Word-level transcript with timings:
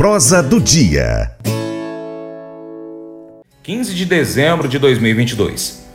Prosa 0.00 0.42
do 0.42 0.58
dia. 0.58 1.30
15 3.62 3.94
de 3.94 4.06
dezembro 4.06 4.66
de 4.66 4.78
2022. 4.78 5.86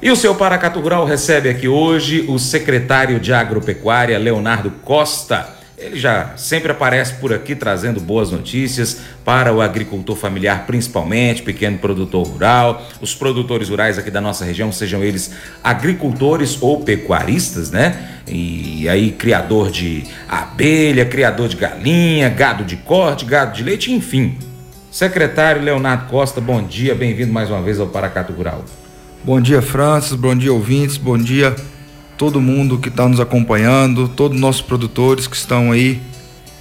E 0.00 0.08
o 0.08 0.14
seu 0.14 0.36
Paracatu 0.36 0.78
Rural 0.78 1.04
recebe 1.04 1.48
aqui 1.48 1.66
hoje 1.66 2.26
o 2.28 2.38
secretário 2.38 3.18
de 3.18 3.32
Agropecuária, 3.32 4.16
Leonardo 4.20 4.70
Costa. 4.70 5.48
Ele 5.84 5.98
já 5.98 6.32
sempre 6.38 6.72
aparece 6.72 7.12
por 7.16 7.30
aqui 7.30 7.54
trazendo 7.54 8.00
boas 8.00 8.30
notícias 8.30 9.02
para 9.22 9.52
o 9.52 9.60
agricultor 9.60 10.16
familiar, 10.16 10.64
principalmente, 10.66 11.42
pequeno 11.42 11.76
produtor 11.76 12.26
rural, 12.26 12.82
os 13.02 13.14
produtores 13.14 13.68
rurais 13.68 13.98
aqui 13.98 14.10
da 14.10 14.18
nossa 14.18 14.46
região, 14.46 14.72
sejam 14.72 15.04
eles 15.04 15.32
agricultores 15.62 16.56
ou 16.62 16.80
pecuaristas, 16.80 17.70
né? 17.70 18.22
E 18.26 18.88
aí, 18.88 19.10
criador 19.10 19.70
de 19.70 20.04
abelha, 20.26 21.04
criador 21.04 21.48
de 21.48 21.56
galinha, 21.56 22.30
gado 22.30 22.64
de 22.64 22.78
corte, 22.78 23.26
gado 23.26 23.54
de 23.54 23.62
leite, 23.62 23.92
enfim. 23.92 24.38
Secretário 24.90 25.60
Leonardo 25.60 26.06
Costa, 26.06 26.40
bom 26.40 26.62
dia, 26.62 26.94
bem-vindo 26.94 27.30
mais 27.30 27.50
uma 27.50 27.60
vez 27.60 27.78
ao 27.78 27.88
Paracatu 27.88 28.32
Rural. 28.32 28.64
Bom 29.22 29.38
dia, 29.38 29.60
Francis. 29.60 30.14
Bom 30.14 30.34
dia, 30.34 30.52
ouvintes. 30.52 30.96
Bom 30.96 31.18
dia, 31.18 31.54
todo 32.16 32.40
mundo 32.40 32.78
que 32.78 32.88
está 32.88 33.08
nos 33.08 33.20
acompanhando, 33.20 34.08
todos 34.08 34.36
os 34.36 34.40
nossos 34.40 34.62
produtores 34.62 35.26
que 35.26 35.36
estão 35.36 35.72
aí 35.72 36.00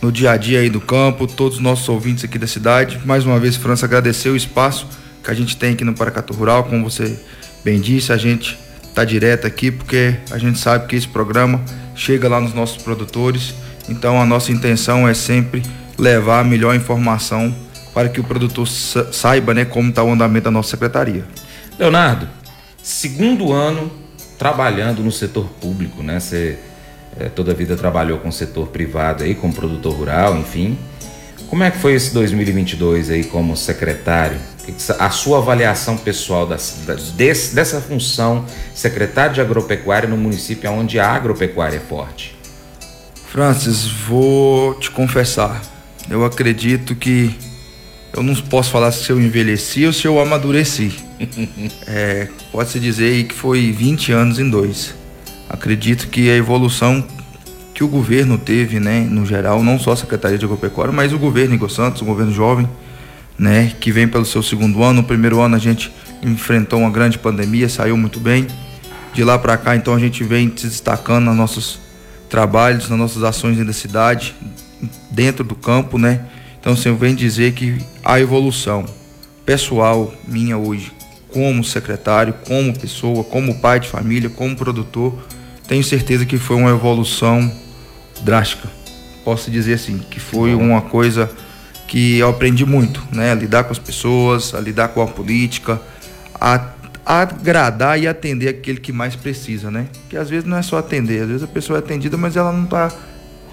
no 0.01 0.11
dia 0.11 0.31
a 0.31 0.37
dia 0.37 0.59
aí 0.59 0.69
do 0.69 0.81
campo, 0.81 1.27
todos 1.27 1.57
os 1.57 1.63
nossos 1.63 1.87
ouvintes 1.87 2.23
aqui 2.23 2.37
da 2.37 2.47
cidade. 2.47 2.99
Mais 3.05 3.25
uma 3.25 3.39
vez, 3.39 3.55
França, 3.55 3.85
agradecer 3.85 4.29
o 4.29 4.35
espaço 4.35 4.87
que 5.23 5.31
a 5.31 5.33
gente 5.33 5.55
tem 5.55 5.73
aqui 5.73 5.85
no 5.85 5.93
Paracatu 5.93 6.33
Rural. 6.33 6.65
Como 6.65 6.89
você 6.89 7.17
bem 7.63 7.79
disse, 7.79 8.11
a 8.11 8.17
gente 8.17 8.57
está 8.83 9.05
direto 9.05 9.47
aqui 9.47 9.71
porque 9.71 10.15
a 10.29 10.37
gente 10.37 10.59
sabe 10.59 10.87
que 10.87 10.95
esse 10.95 11.07
programa 11.07 11.61
chega 11.95 12.27
lá 12.27 12.39
nos 12.39 12.53
nossos 12.53 12.81
produtores. 12.81 13.53
Então, 13.87 14.21
a 14.21 14.25
nossa 14.25 14.51
intenção 14.51 15.07
é 15.07 15.13
sempre 15.13 15.63
levar 15.97 16.41
a 16.41 16.43
melhor 16.43 16.75
informação 16.75 17.55
para 17.93 18.09
que 18.09 18.19
o 18.19 18.23
produtor 18.23 18.67
saiba 18.67 19.53
né, 19.53 19.63
como 19.65 19.89
está 19.89 20.03
o 20.03 20.11
andamento 20.11 20.45
da 20.45 20.51
nossa 20.51 20.71
secretaria. 20.71 21.25
Leonardo, 21.77 22.27
segundo 22.81 23.53
ano 23.53 24.02
trabalhando 24.43 25.01
no 25.01 25.09
setor 25.09 25.45
público, 25.61 26.03
né? 26.03 26.19
Você 26.19 26.59
é, 27.17 27.29
toda 27.29 27.53
a 27.53 27.55
vida 27.55 27.77
trabalhou 27.77 28.17
com 28.17 28.27
o 28.27 28.31
setor 28.31 28.67
privado 28.67 29.23
aí, 29.23 29.35
como 29.35 29.53
produtor 29.53 29.93
rural, 29.95 30.35
enfim. 30.37 30.77
Como 31.47 31.63
é 31.63 31.71
que 31.71 31.77
foi 31.77 31.93
esse 31.93 32.13
2022 32.13 33.09
aí 33.09 33.23
como 33.23 33.55
secretário? 33.55 34.37
A 34.99 35.09
sua 35.11 35.37
avaliação 35.37 35.97
pessoal 35.97 36.45
desse, 37.15 37.55
dessa 37.55 37.79
função 37.79 38.45
secretário 38.75 39.33
de 39.33 39.39
agropecuária 39.39 40.09
no 40.09 40.17
município 40.17 40.69
onde 40.71 40.99
a 40.99 41.07
agropecuária 41.09 41.77
é 41.77 41.79
forte? 41.79 42.37
Francis, 43.27 43.85
vou 43.85 44.73
te 44.73 44.91
confessar, 44.91 45.61
eu 46.09 46.25
acredito 46.25 46.95
que 46.95 47.33
eu 48.13 48.21
não 48.21 48.35
posso 48.35 48.69
falar 48.69 48.91
se 48.91 49.09
eu 49.09 49.19
envelheci 49.19 49.85
ou 49.85 49.91
se 49.91 50.05
eu 50.07 50.19
amadureci. 50.19 50.93
é, 51.87 52.27
Pode-se 52.51 52.79
dizer 52.79 53.25
que 53.25 53.33
foi 53.33 53.71
20 53.71 54.11
anos 54.11 54.39
em 54.39 54.47
dois. 54.47 54.93
Acredito 55.49 56.07
que 56.07 56.29
a 56.29 56.35
evolução 56.35 57.03
que 57.73 57.83
o 57.83 57.87
governo 57.87 58.37
teve, 58.37 58.79
né, 58.79 58.99
no 59.09 59.25
geral, 59.25 59.63
não 59.63 59.79
só 59.79 59.93
a 59.93 59.95
Secretaria 59.95 60.37
de 60.37 60.45
Agropecuária, 60.45 60.93
mas 60.93 61.11
o 61.11 61.17
governo 61.17 61.55
Igor 61.55 61.71
Santos, 61.71 62.03
o 62.03 62.05
governo 62.05 62.31
jovem, 62.31 62.69
né, 63.37 63.73
que 63.79 63.91
vem 63.91 64.07
pelo 64.07 64.25
seu 64.25 64.43
segundo 64.43 64.83
ano. 64.83 65.01
No 65.01 65.03
primeiro 65.03 65.41
ano 65.41 65.55
a 65.55 65.59
gente 65.59 65.91
enfrentou 66.21 66.79
uma 66.79 66.91
grande 66.91 67.17
pandemia, 67.17 67.67
saiu 67.67 67.97
muito 67.97 68.19
bem. 68.19 68.45
De 69.11 69.23
lá 69.23 69.37
para 69.37 69.57
cá, 69.57 69.75
então 69.75 69.93
a 69.93 69.99
gente 69.99 70.23
vem 70.23 70.51
se 70.55 70.67
destacando 70.67 71.25
nos 71.25 71.35
nossos 71.35 71.79
trabalhos, 72.29 72.89
nas 72.89 72.97
nossas 72.97 73.23
ações 73.23 73.53
dentro 73.53 73.67
da 73.67 73.73
cidade, 73.73 74.35
dentro 75.11 75.43
do 75.43 75.55
campo, 75.55 75.97
né? 75.99 76.21
Então, 76.63 76.77
eu 76.85 76.95
venho 76.95 77.13
dizer 77.13 77.51
que 77.51 77.77
a 78.05 78.21
evolução 78.21 78.85
pessoal 79.45 80.13
minha 80.25 80.57
hoje, 80.57 80.93
como 81.27 81.61
secretário, 81.61 82.33
como 82.47 82.73
pessoa, 82.73 83.21
como 83.21 83.59
pai 83.59 83.81
de 83.81 83.89
família, 83.89 84.29
como 84.29 84.55
produtor, 84.55 85.13
tenho 85.67 85.83
certeza 85.83 86.25
que 86.25 86.37
foi 86.37 86.55
uma 86.55 86.69
evolução 86.69 87.51
drástica. 88.21 88.69
Posso 89.25 89.51
dizer 89.51 89.73
assim, 89.73 89.99
que 90.09 90.21
foi 90.21 90.55
uma 90.55 90.79
coisa 90.79 91.29
que 91.85 92.19
eu 92.19 92.29
aprendi 92.29 92.65
muito, 92.65 93.03
né? 93.11 93.33
A 93.33 93.35
lidar 93.35 93.65
com 93.65 93.73
as 93.73 93.79
pessoas, 93.79 94.55
a 94.55 94.61
lidar 94.61 94.87
com 94.87 95.01
a 95.01 95.07
política, 95.07 95.81
a, 96.39 96.69
a 97.05 97.23
agradar 97.23 97.99
e 97.99 98.07
atender 98.07 98.47
aquele 98.47 98.79
que 98.79 98.93
mais 98.93 99.17
precisa, 99.17 99.69
né? 99.69 99.87
Que 100.09 100.15
às 100.15 100.29
vezes 100.29 100.45
não 100.45 100.55
é 100.55 100.61
só 100.61 100.77
atender, 100.77 101.23
às 101.23 101.27
vezes 101.27 101.43
a 101.43 101.47
pessoa 101.47 101.79
é 101.79 101.81
atendida, 101.81 102.15
mas 102.15 102.37
ela 102.37 102.53
não 102.53 102.63
está 102.63 102.89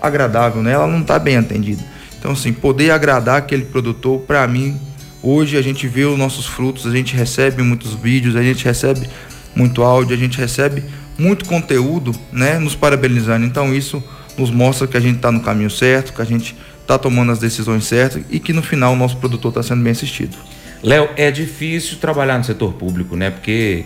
agradável, 0.00 0.62
né? 0.62 0.70
Ela 0.70 0.86
não 0.86 1.00
está 1.00 1.18
bem 1.18 1.36
atendida. 1.36 1.82
Então, 2.20 2.32
assim, 2.32 2.52
poder 2.52 2.90
agradar 2.90 3.38
aquele 3.38 3.64
produtor, 3.64 4.20
para 4.20 4.46
mim, 4.46 4.78
hoje 5.22 5.56
a 5.56 5.62
gente 5.62 5.88
vê 5.88 6.04
os 6.04 6.18
nossos 6.18 6.44
frutos, 6.44 6.86
a 6.86 6.90
gente 6.90 7.16
recebe 7.16 7.62
muitos 7.62 7.94
vídeos, 7.94 8.36
a 8.36 8.42
gente 8.42 8.62
recebe 8.62 9.08
muito 9.56 9.82
áudio, 9.82 10.14
a 10.14 10.18
gente 10.18 10.38
recebe 10.38 10.84
muito 11.18 11.46
conteúdo, 11.46 12.14
né, 12.30 12.58
nos 12.58 12.76
parabenizando. 12.76 13.46
Então, 13.46 13.74
isso 13.74 14.04
nos 14.36 14.50
mostra 14.50 14.86
que 14.86 14.98
a 14.98 15.00
gente 15.00 15.16
está 15.16 15.32
no 15.32 15.40
caminho 15.40 15.70
certo, 15.70 16.12
que 16.12 16.20
a 16.20 16.24
gente 16.26 16.54
está 16.82 16.98
tomando 16.98 17.32
as 17.32 17.38
decisões 17.38 17.84
certas 17.84 18.22
e 18.28 18.38
que 18.38 18.52
no 18.52 18.62
final 18.62 18.92
o 18.92 18.96
nosso 18.96 19.16
produtor 19.16 19.50
está 19.50 19.62
sendo 19.62 19.82
bem 19.82 19.92
assistido. 19.92 20.36
Léo, 20.82 21.08
é 21.16 21.30
difícil 21.30 21.98
trabalhar 21.98 22.36
no 22.36 22.44
setor 22.44 22.72
público, 22.74 23.16
né? 23.16 23.30
Porque 23.30 23.84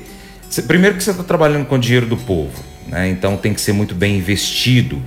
primeiro 0.66 0.96
que 0.96 1.04
você 1.04 1.10
está 1.10 1.22
trabalhando 1.22 1.66
com 1.66 1.78
dinheiro 1.78 2.06
do 2.06 2.16
povo, 2.16 2.64
né? 2.88 3.08
Então 3.08 3.36
tem 3.36 3.52
que 3.52 3.60
ser 3.60 3.72
muito 3.72 3.94
bem 3.94 4.16
investido. 4.16 5.02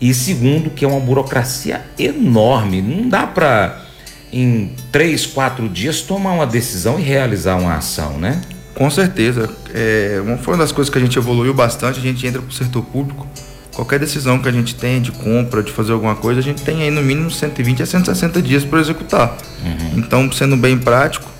E 0.00 0.14
segundo, 0.14 0.70
que 0.70 0.84
é 0.84 0.88
uma 0.88 1.00
burocracia 1.00 1.82
enorme. 1.98 2.80
Não 2.80 3.08
dá 3.08 3.26
para, 3.26 3.84
em 4.32 4.72
três, 4.90 5.26
quatro 5.26 5.68
dias, 5.68 6.00
tomar 6.00 6.32
uma 6.32 6.46
decisão 6.46 6.98
e 6.98 7.02
realizar 7.02 7.56
uma 7.56 7.74
ação, 7.74 8.18
né? 8.18 8.40
Com 8.74 8.88
certeza. 8.88 9.50
É, 9.74 10.22
foi 10.42 10.54
uma 10.54 10.62
das 10.62 10.72
coisas 10.72 10.90
que 10.90 10.96
a 10.96 11.00
gente 11.00 11.18
evoluiu 11.18 11.52
bastante. 11.52 11.98
A 11.98 12.02
gente 12.02 12.26
entra 12.26 12.40
para 12.40 12.48
o 12.48 12.52
setor 12.52 12.82
público. 12.82 13.26
Qualquer 13.74 13.98
decisão 13.98 14.38
que 14.38 14.48
a 14.48 14.52
gente 14.52 14.74
tem 14.74 15.02
de 15.02 15.12
compra, 15.12 15.62
de 15.62 15.70
fazer 15.70 15.92
alguma 15.92 16.16
coisa, 16.16 16.40
a 16.40 16.42
gente 16.42 16.62
tem 16.62 16.82
aí 16.82 16.90
no 16.90 17.02
mínimo 17.02 17.30
120 17.30 17.82
a 17.82 17.86
160 17.86 18.42
dias 18.42 18.64
para 18.64 18.80
executar. 18.80 19.36
Uhum. 19.62 19.98
Então, 19.98 20.32
sendo 20.32 20.56
bem 20.56 20.78
prático, 20.78 21.30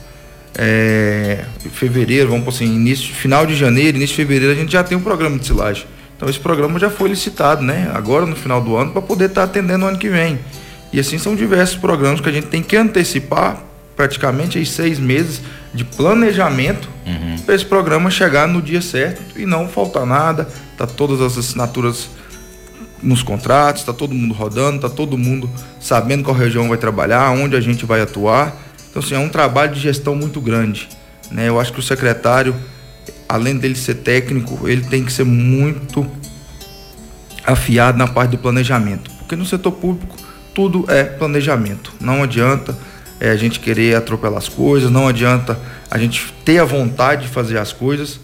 é, 0.56 1.44
fevereiro, 1.72 2.28
vamos 2.28 2.44
por 2.44 2.54
assim, 2.54 2.66
início, 2.66 3.14
final 3.14 3.46
de 3.46 3.54
janeiro, 3.54 3.96
início 3.96 4.16
de 4.16 4.22
fevereiro, 4.22 4.52
a 4.52 4.56
gente 4.56 4.72
já 4.72 4.84
tem 4.84 4.96
um 4.96 5.00
programa 5.00 5.38
de 5.38 5.46
silagem. 5.46 5.86
Então 6.20 6.28
esse 6.28 6.38
programa 6.38 6.78
já 6.78 6.90
foi 6.90 7.08
licitado, 7.08 7.62
né? 7.62 7.90
Agora 7.94 8.26
no 8.26 8.36
final 8.36 8.60
do 8.60 8.76
ano 8.76 8.92
para 8.92 9.00
poder 9.00 9.30
estar 9.30 9.40
tá 9.40 9.44
atendendo 9.46 9.86
o 9.86 9.88
ano 9.88 9.96
que 9.96 10.10
vem. 10.10 10.38
E 10.92 11.00
assim 11.00 11.16
são 11.16 11.34
diversos 11.34 11.78
programas 11.78 12.20
que 12.20 12.28
a 12.28 12.32
gente 12.32 12.48
tem 12.48 12.62
que 12.62 12.76
antecipar 12.76 13.56
praticamente 13.96 14.58
aí 14.58 14.66
seis 14.66 14.98
meses 14.98 15.40
de 15.72 15.82
planejamento 15.82 16.90
uhum. 17.06 17.38
para 17.38 17.54
esse 17.54 17.64
programa 17.64 18.10
chegar 18.10 18.46
no 18.46 18.60
dia 18.60 18.82
certo 18.82 19.22
e 19.34 19.46
não 19.46 19.66
faltar 19.66 20.04
nada, 20.04 20.46
tá 20.76 20.86
todas 20.86 21.22
as 21.22 21.38
assinaturas 21.38 22.10
nos 23.02 23.22
contratos, 23.22 23.82
tá 23.82 23.94
todo 23.94 24.14
mundo 24.14 24.34
rodando, 24.34 24.78
tá 24.78 24.90
todo 24.90 25.16
mundo 25.16 25.48
sabendo 25.80 26.22
qual 26.22 26.36
região 26.36 26.68
vai 26.68 26.76
trabalhar, 26.76 27.30
onde 27.30 27.56
a 27.56 27.62
gente 27.62 27.86
vai 27.86 28.02
atuar. 28.02 28.54
Então 28.90 29.02
assim, 29.02 29.14
é 29.14 29.18
um 29.18 29.30
trabalho 29.30 29.72
de 29.72 29.80
gestão 29.80 30.14
muito 30.14 30.38
grande, 30.38 30.86
né? 31.30 31.48
Eu 31.48 31.58
acho 31.58 31.72
que 31.72 31.80
o 31.80 31.82
secretário 31.82 32.54
além 33.30 33.56
dele 33.56 33.76
ser 33.76 33.94
técnico, 33.94 34.68
ele 34.68 34.82
tem 34.82 35.04
que 35.04 35.12
ser 35.12 35.24
muito 35.24 36.04
afiado 37.46 37.96
na 37.96 38.08
parte 38.08 38.32
do 38.32 38.38
planejamento. 38.38 39.08
Porque 39.18 39.36
no 39.36 39.46
setor 39.46 39.70
público 39.72 40.16
tudo 40.52 40.84
é 40.88 41.04
planejamento. 41.04 41.92
Não 42.00 42.24
adianta 42.24 42.76
é, 43.20 43.30
a 43.30 43.36
gente 43.36 43.60
querer 43.60 43.94
atropelar 43.94 44.38
as 44.38 44.48
coisas, 44.48 44.90
não 44.90 45.06
adianta 45.06 45.56
a 45.88 45.96
gente 45.96 46.34
ter 46.44 46.58
a 46.58 46.64
vontade 46.64 47.22
de 47.22 47.28
fazer 47.28 47.58
as 47.58 47.72
coisas, 47.72 48.18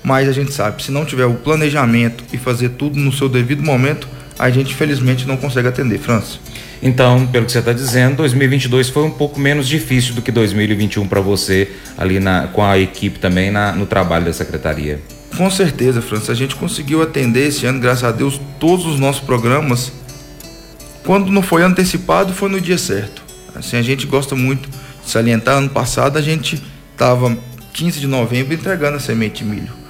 mas 0.00 0.28
a 0.28 0.32
gente 0.32 0.52
sabe, 0.52 0.80
se 0.80 0.92
não 0.92 1.04
tiver 1.04 1.26
o 1.26 1.34
planejamento 1.34 2.22
e 2.32 2.38
fazer 2.38 2.70
tudo 2.70 2.98
no 2.98 3.12
seu 3.12 3.28
devido 3.28 3.64
momento, 3.64 4.06
a 4.42 4.50
gente 4.50 4.72
infelizmente 4.72 5.24
não 5.24 5.36
consegue 5.36 5.68
atender. 5.68 5.98
França. 5.98 6.38
Então, 6.82 7.24
pelo 7.28 7.46
que 7.46 7.52
você 7.52 7.60
está 7.60 7.72
dizendo, 7.72 8.16
2022 8.16 8.88
foi 8.88 9.04
um 9.04 9.10
pouco 9.10 9.38
menos 9.38 9.68
difícil 9.68 10.16
do 10.16 10.20
que 10.20 10.32
2021 10.32 11.06
para 11.06 11.20
você, 11.20 11.70
ali 11.96 12.18
na, 12.18 12.48
com 12.48 12.64
a 12.64 12.76
equipe 12.76 13.20
também 13.20 13.52
na, 13.52 13.70
no 13.70 13.86
trabalho 13.86 14.24
da 14.24 14.32
secretaria. 14.32 15.00
Com 15.36 15.48
certeza, 15.48 16.02
França. 16.02 16.32
A 16.32 16.34
gente 16.34 16.56
conseguiu 16.56 17.00
atender 17.00 17.46
esse 17.46 17.64
ano, 17.66 17.78
graças 17.78 18.02
a 18.02 18.10
Deus, 18.10 18.40
todos 18.58 18.84
os 18.84 18.98
nossos 18.98 19.22
programas. 19.22 19.92
Quando 21.04 21.30
não 21.30 21.40
foi 21.40 21.62
antecipado, 21.62 22.32
foi 22.32 22.48
no 22.48 22.60
dia 22.60 22.78
certo. 22.78 23.22
Assim, 23.54 23.76
a 23.76 23.82
gente 23.82 24.06
gosta 24.06 24.34
muito 24.34 24.68
de 24.68 25.08
salientar. 25.10 25.56
Ano 25.56 25.70
passado, 25.70 26.18
a 26.18 26.22
gente 26.22 26.60
estava 26.92 27.38
15 27.72 28.00
de 28.00 28.08
novembro 28.08 28.54
entregando 28.54 28.96
a 28.96 29.00
semente 29.00 29.44
de 29.44 29.48
milho. 29.48 29.81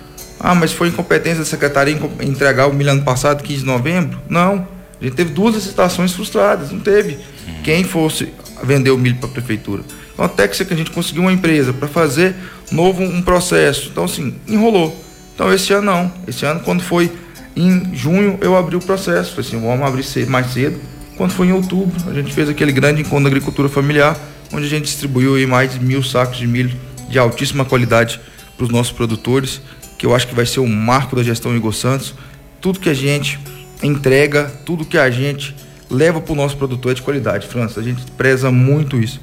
Ah, 0.43 0.55
mas 0.55 0.73
foi 0.73 0.89
incompetência 0.89 1.39
da 1.39 1.45
secretaria 1.45 1.99
entregar 2.21 2.67
o 2.67 2.75
milho 2.75 2.91
ano 2.91 3.03
passado, 3.03 3.43
15 3.43 3.61
de 3.61 3.67
novembro? 3.67 4.19
Não. 4.29 4.67
A 5.01 5.05
gente 5.05 5.15
teve 5.15 5.31
duas 5.31 5.55
licitações 5.55 6.13
frustradas, 6.13 6.71
não 6.71 6.81
teve 6.81 7.19
quem 7.65 7.85
fosse 7.85 8.33
vender 8.63 8.91
o 8.91 8.99
milho 8.99 9.17
para 9.17 9.29
a 9.29 9.33
prefeitura. 9.33 9.83
Então, 10.13 10.25
até 10.25 10.47
que 10.47 10.63
a 10.63 10.77
gente 10.77 10.91
conseguiu 10.91 11.23
uma 11.23 11.33
empresa 11.33 11.73
para 11.73 11.89
fazer 11.89 12.35
novo 12.71 13.03
um 13.03 13.23
processo. 13.23 13.89
Então, 13.91 14.05
assim, 14.05 14.35
enrolou. 14.47 15.03
Então, 15.35 15.53
esse 15.53 15.73
ano 15.73 15.87
não. 15.87 16.13
Esse 16.27 16.45
ano, 16.45 16.61
quando 16.61 16.83
foi 16.83 17.11
em 17.57 17.95
junho, 17.95 18.39
eu 18.41 18.57
abri 18.57 18.77
o 18.77 18.81
processo. 18.81 19.31
Falei 19.31 19.49
assim, 19.49 19.61
vamos 19.61 19.87
abrir 19.87 20.27
mais 20.27 20.53
cedo 20.53 20.79
quando 21.17 21.33
foi 21.33 21.49
em 21.49 21.53
outubro, 21.53 21.95
a 22.11 22.13
gente 22.13 22.33
fez 22.33 22.49
aquele 22.49 22.73
grande 22.73 23.03
encontro 23.03 23.25
da 23.25 23.29
agricultura 23.29 23.69
familiar, 23.69 24.19
onde 24.53 24.67
a 24.67 24.69
gente 24.69 24.85
distribuiu 24.85 25.35
aí 25.35 25.47
mais 25.47 25.73
de 25.73 25.79
mil 25.79 26.03
sacos 26.03 26.39
de 26.39 26.47
milho 26.47 26.75
de 27.09 27.19
altíssima 27.19 27.65
qualidade 27.65 28.21
para 28.57 28.65
os 28.65 28.71
nossos 28.71 28.93
produtores, 28.93 29.61
que 30.03 30.07
eu 30.07 30.17
acho 30.17 30.27
que 30.27 30.35
vai 30.35 30.45
ser 30.45 30.59
o 30.59 30.67
marco 30.67 31.15
da 31.15 31.23
gestão 31.23 31.55
Igor 31.55 31.73
Santos. 31.73 32.13
Tudo 32.61 32.81
que 32.81 32.89
a 32.89 32.95
gente 32.95 33.39
entrega, 33.85 34.53
tudo 34.67 34.85
que 34.85 34.99
a 34.99 35.09
gente 35.09 35.55
leva 35.89 36.21
para 36.21 36.33
o 36.33 36.35
nosso 36.35 36.57
produtor 36.57 36.91
é 36.91 36.95
de 36.97 37.03
qualidade, 37.03 37.47
França. 37.47 37.79
A 37.79 37.85
gente 37.85 38.03
preza 38.17 38.51
muito 38.51 38.99
isso. 38.99 39.21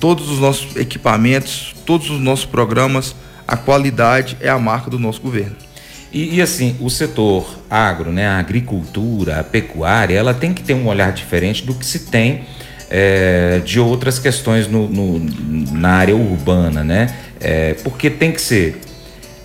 Todos 0.00 0.28
os 0.28 0.40
nossos 0.40 0.74
equipamentos, 0.74 1.76
todos 1.86 2.10
os 2.10 2.18
nossos 2.18 2.44
programas, 2.44 3.14
a 3.46 3.56
qualidade 3.56 4.36
é 4.40 4.48
a 4.48 4.58
marca 4.58 4.90
do 4.90 4.98
nosso 4.98 5.20
governo. 5.20 5.54
E, 6.12 6.38
e, 6.38 6.42
assim, 6.42 6.74
o 6.80 6.90
setor 6.90 7.46
agro, 7.70 8.10
né, 8.10 8.26
a 8.26 8.40
agricultura, 8.40 9.38
a 9.38 9.44
pecuária, 9.44 10.18
ela 10.18 10.34
tem 10.34 10.52
que 10.52 10.60
ter 10.60 10.74
um 10.74 10.88
olhar 10.88 11.12
diferente 11.12 11.64
do 11.64 11.72
que 11.72 11.86
se 11.86 12.00
tem 12.06 12.46
é, 12.90 13.60
de 13.64 13.78
outras 13.78 14.18
questões 14.18 14.66
no, 14.66 14.88
no, 14.88 15.20
na 15.70 15.90
área 15.90 16.16
urbana, 16.16 16.82
né? 16.82 17.14
É, 17.38 17.74
porque 17.74 18.10
tem 18.10 18.32
que 18.32 18.40
ser 18.40 18.89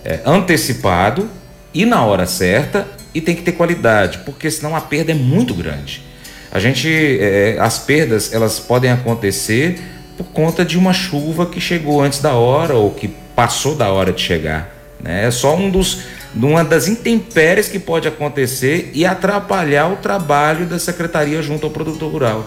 é, 0.06 0.19
antecipado 0.25 1.28
e 1.74 1.86
na 1.86 2.06
hora 2.06 2.25
certa 2.25 2.88
e 3.13 3.19
tem 3.19 3.36
que 3.36 3.42
ter 3.42 3.54
qualidade, 3.54 4.19
porque 4.19 4.50
senão 4.52 4.75
a 4.75 4.81
perda 4.81 5.12
é 5.12 5.16
muito 5.16 5.54
grande. 5.54 6.04
A 6.52 6.60
gente, 6.60 6.88
é, 6.88 7.57
as 7.60 7.80
perdas, 7.80 8.31
elas 8.31 8.60
podem 8.60 8.92
acontecer 8.92 9.81
por 10.18 10.28
conta 10.28 10.63
de 10.63 10.78
uma 10.78 10.94
chuva 10.94 11.46
que 11.46 11.60
chegou 11.60 12.02
antes 12.02 12.19
da 12.19 12.34
hora 12.34 12.75
ou 12.75 12.92
que 12.92 13.10
passou 13.36 13.75
da 13.75 13.90
hora 13.90 14.13
de 14.13 14.22
chegar. 14.22 14.74
Né? 15.02 15.25
É 15.25 15.31
só 15.31 15.56
um 15.56 15.69
dos 15.69 16.04
uma 16.34 16.63
das 16.66 16.88
intempéries 16.88 17.69
que 17.69 17.80
pode 17.80 18.07
acontecer 18.07 18.92
e 18.94 19.06
atrapalhar 19.06 19.88
o 19.88 19.96
trabalho 19.96 20.66
da 20.66 20.78
secretaria 20.78 21.42
junto 21.42 21.66
ao 21.66 21.72
produtor 21.72 22.12
rural. 22.12 22.46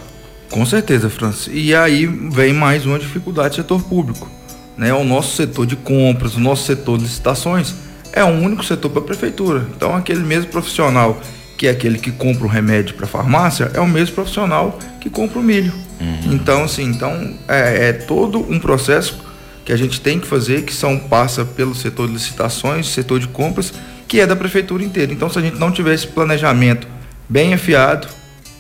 Com 0.50 0.64
certeza, 0.66 1.08
Francis. 1.08 1.48
E 1.50 1.74
aí 1.74 2.06
vem 2.06 2.52
mais 2.52 2.84
uma 2.84 2.98
dificuldade 2.98 3.50
do 3.50 3.56
setor 3.56 3.82
público. 3.82 4.30
Né? 4.78 4.94
O 4.94 5.04
nosso 5.04 5.36
setor 5.36 5.66
de 5.66 5.76
compras, 5.76 6.36
o 6.36 6.40
nosso 6.40 6.64
setor 6.64 6.96
de 6.96 7.04
licitações 7.04 7.74
é 8.12 8.24
o 8.24 8.28
único 8.28 8.64
setor 8.64 8.90
para 8.90 9.02
a 9.02 9.04
prefeitura. 9.04 9.66
Então, 9.76 9.94
aquele 9.94 10.22
mesmo 10.22 10.50
profissional 10.50 11.20
que 11.58 11.66
é 11.66 11.70
aquele 11.70 11.98
que 11.98 12.12
compra 12.12 12.44
o 12.44 12.48
remédio 12.48 12.94
para 12.94 13.04
a 13.04 13.08
farmácia 13.08 13.72
é 13.74 13.80
o 13.80 13.86
mesmo 13.86 14.14
profissional 14.14 14.78
que 15.00 15.10
compra 15.10 15.40
o 15.40 15.42
milho. 15.42 15.72
Uhum. 16.00 16.34
Então, 16.34 16.62
assim, 16.62 16.84
então 16.84 17.34
é, 17.48 17.88
é 17.88 17.92
todo 17.92 18.40
um 18.48 18.60
processo 18.60 19.18
que 19.64 19.72
a 19.72 19.76
gente 19.76 20.00
tem 20.00 20.20
que 20.20 20.26
fazer, 20.26 20.62
que 20.62 20.72
são 20.72 20.96
passa 20.96 21.44
pelo 21.44 21.74
setor 21.74 22.06
de 22.06 22.14
licitações, 22.14 22.86
setor 22.86 23.18
de 23.18 23.26
compras, 23.26 23.74
que 24.06 24.20
é 24.20 24.26
da 24.26 24.36
prefeitura 24.36 24.84
inteira. 24.84 25.12
Então, 25.12 25.28
se 25.28 25.38
a 25.38 25.42
gente 25.42 25.58
não 25.58 25.72
tiver 25.72 25.94
esse 25.94 26.06
planejamento 26.06 26.86
bem 27.28 27.52
afiado, 27.52 28.06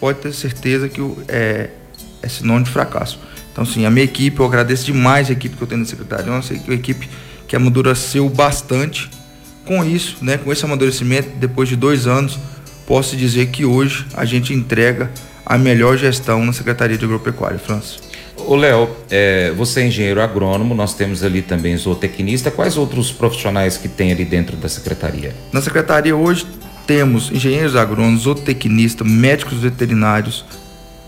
pode 0.00 0.18
ter 0.18 0.34
certeza 0.34 0.88
que 0.88 1.00
é, 1.28 1.70
é 2.20 2.28
sinônimo 2.28 2.64
de 2.64 2.72
fracasso. 2.72 3.18
Então, 3.58 3.66
sim, 3.66 3.84
a 3.84 3.90
minha 3.90 4.04
equipe, 4.04 4.38
eu 4.38 4.46
agradeço 4.46 4.84
demais 4.84 5.28
a 5.28 5.32
equipe 5.32 5.56
que 5.56 5.60
eu 5.60 5.66
tenho 5.66 5.80
na 5.80 5.84
secretaria, 5.84 6.26
é 6.30 6.30
uma 6.30 6.74
equipe 6.76 7.08
que 7.48 7.56
amadureceu 7.56 8.28
bastante. 8.28 9.10
Com 9.66 9.84
isso, 9.84 10.18
né, 10.22 10.38
com 10.38 10.52
esse 10.52 10.64
amadurecimento, 10.64 11.30
depois 11.40 11.68
de 11.68 11.74
dois 11.74 12.06
anos, 12.06 12.38
posso 12.86 13.16
dizer 13.16 13.46
que 13.48 13.64
hoje 13.64 14.06
a 14.14 14.24
gente 14.24 14.54
entrega 14.54 15.10
a 15.44 15.58
melhor 15.58 15.98
gestão 15.98 16.44
na 16.44 16.52
Secretaria 16.52 16.96
de 16.96 17.04
Agropecuária, 17.04 17.58
França. 17.58 17.96
O 18.36 18.54
Léo, 18.54 18.90
é, 19.10 19.50
você 19.56 19.80
é 19.80 19.88
engenheiro 19.88 20.22
agrônomo, 20.22 20.72
nós 20.72 20.94
temos 20.94 21.24
ali 21.24 21.42
também 21.42 21.76
zootecnista. 21.76 22.52
Quais 22.52 22.76
outros 22.76 23.10
profissionais 23.10 23.76
que 23.76 23.88
tem 23.88 24.12
ali 24.12 24.24
dentro 24.24 24.56
da 24.56 24.68
secretaria? 24.68 25.34
Na 25.52 25.60
secretaria 25.60 26.14
hoje 26.14 26.46
temos 26.86 27.28
engenheiros 27.32 27.74
agrônomos, 27.74 28.22
zootecnista, 28.22 29.02
médicos 29.02 29.58
veterinários, 29.58 30.44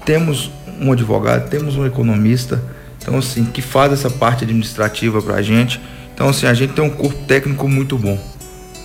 temos 0.04 0.50
um 0.80 0.92
advogado, 0.92 1.48
temos 1.48 1.76
um 1.76 1.86
economista, 1.86 2.62
então 3.00 3.18
assim, 3.18 3.44
que 3.44 3.60
faz 3.60 3.92
essa 3.92 4.10
parte 4.10 4.44
administrativa 4.44 5.20
para 5.20 5.36
a 5.36 5.42
gente. 5.42 5.80
Então 6.14 6.28
assim, 6.28 6.46
a 6.46 6.54
gente 6.54 6.72
tem 6.72 6.84
um 6.84 6.90
corpo 6.90 7.18
técnico 7.26 7.68
muito 7.68 7.98
bom, 7.98 8.18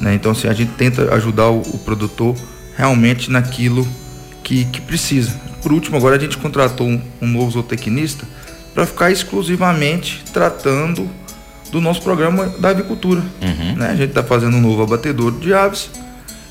né? 0.02 0.14
Então 0.14 0.32
assim, 0.32 0.48
a 0.48 0.54
gente 0.54 0.72
tenta 0.74 1.14
ajudar 1.16 1.50
o, 1.50 1.62
o 1.62 1.80
produtor 1.80 2.36
realmente 2.76 3.32
naquilo 3.32 3.88
que, 4.44 4.66
que 4.66 4.82
precisa. 4.82 5.32
Por 5.64 5.72
último, 5.72 5.98
agora 5.98 6.16
a 6.16 6.20
gente 6.20 6.38
contratou 6.38 6.88
um, 6.88 7.02
um 7.22 7.28
novo 7.28 7.52
zootecnista 7.52 8.26
para 8.74 8.86
ficar 8.86 9.10
exclusivamente 9.10 10.24
tratando 10.34 11.10
do 11.72 11.82
nosso 11.82 12.02
programa 12.02 12.48
da 12.60 12.70
avicultura. 12.70 13.22
Uhum. 13.42 13.76
Né? 13.78 13.90
A 13.90 13.96
gente 13.96 14.10
está 14.10 14.24
fazendo 14.24 14.58
um 14.58 14.62
novo 14.62 14.84
abatedouro 14.84 15.40
de 15.40 15.54
aves 15.54 15.90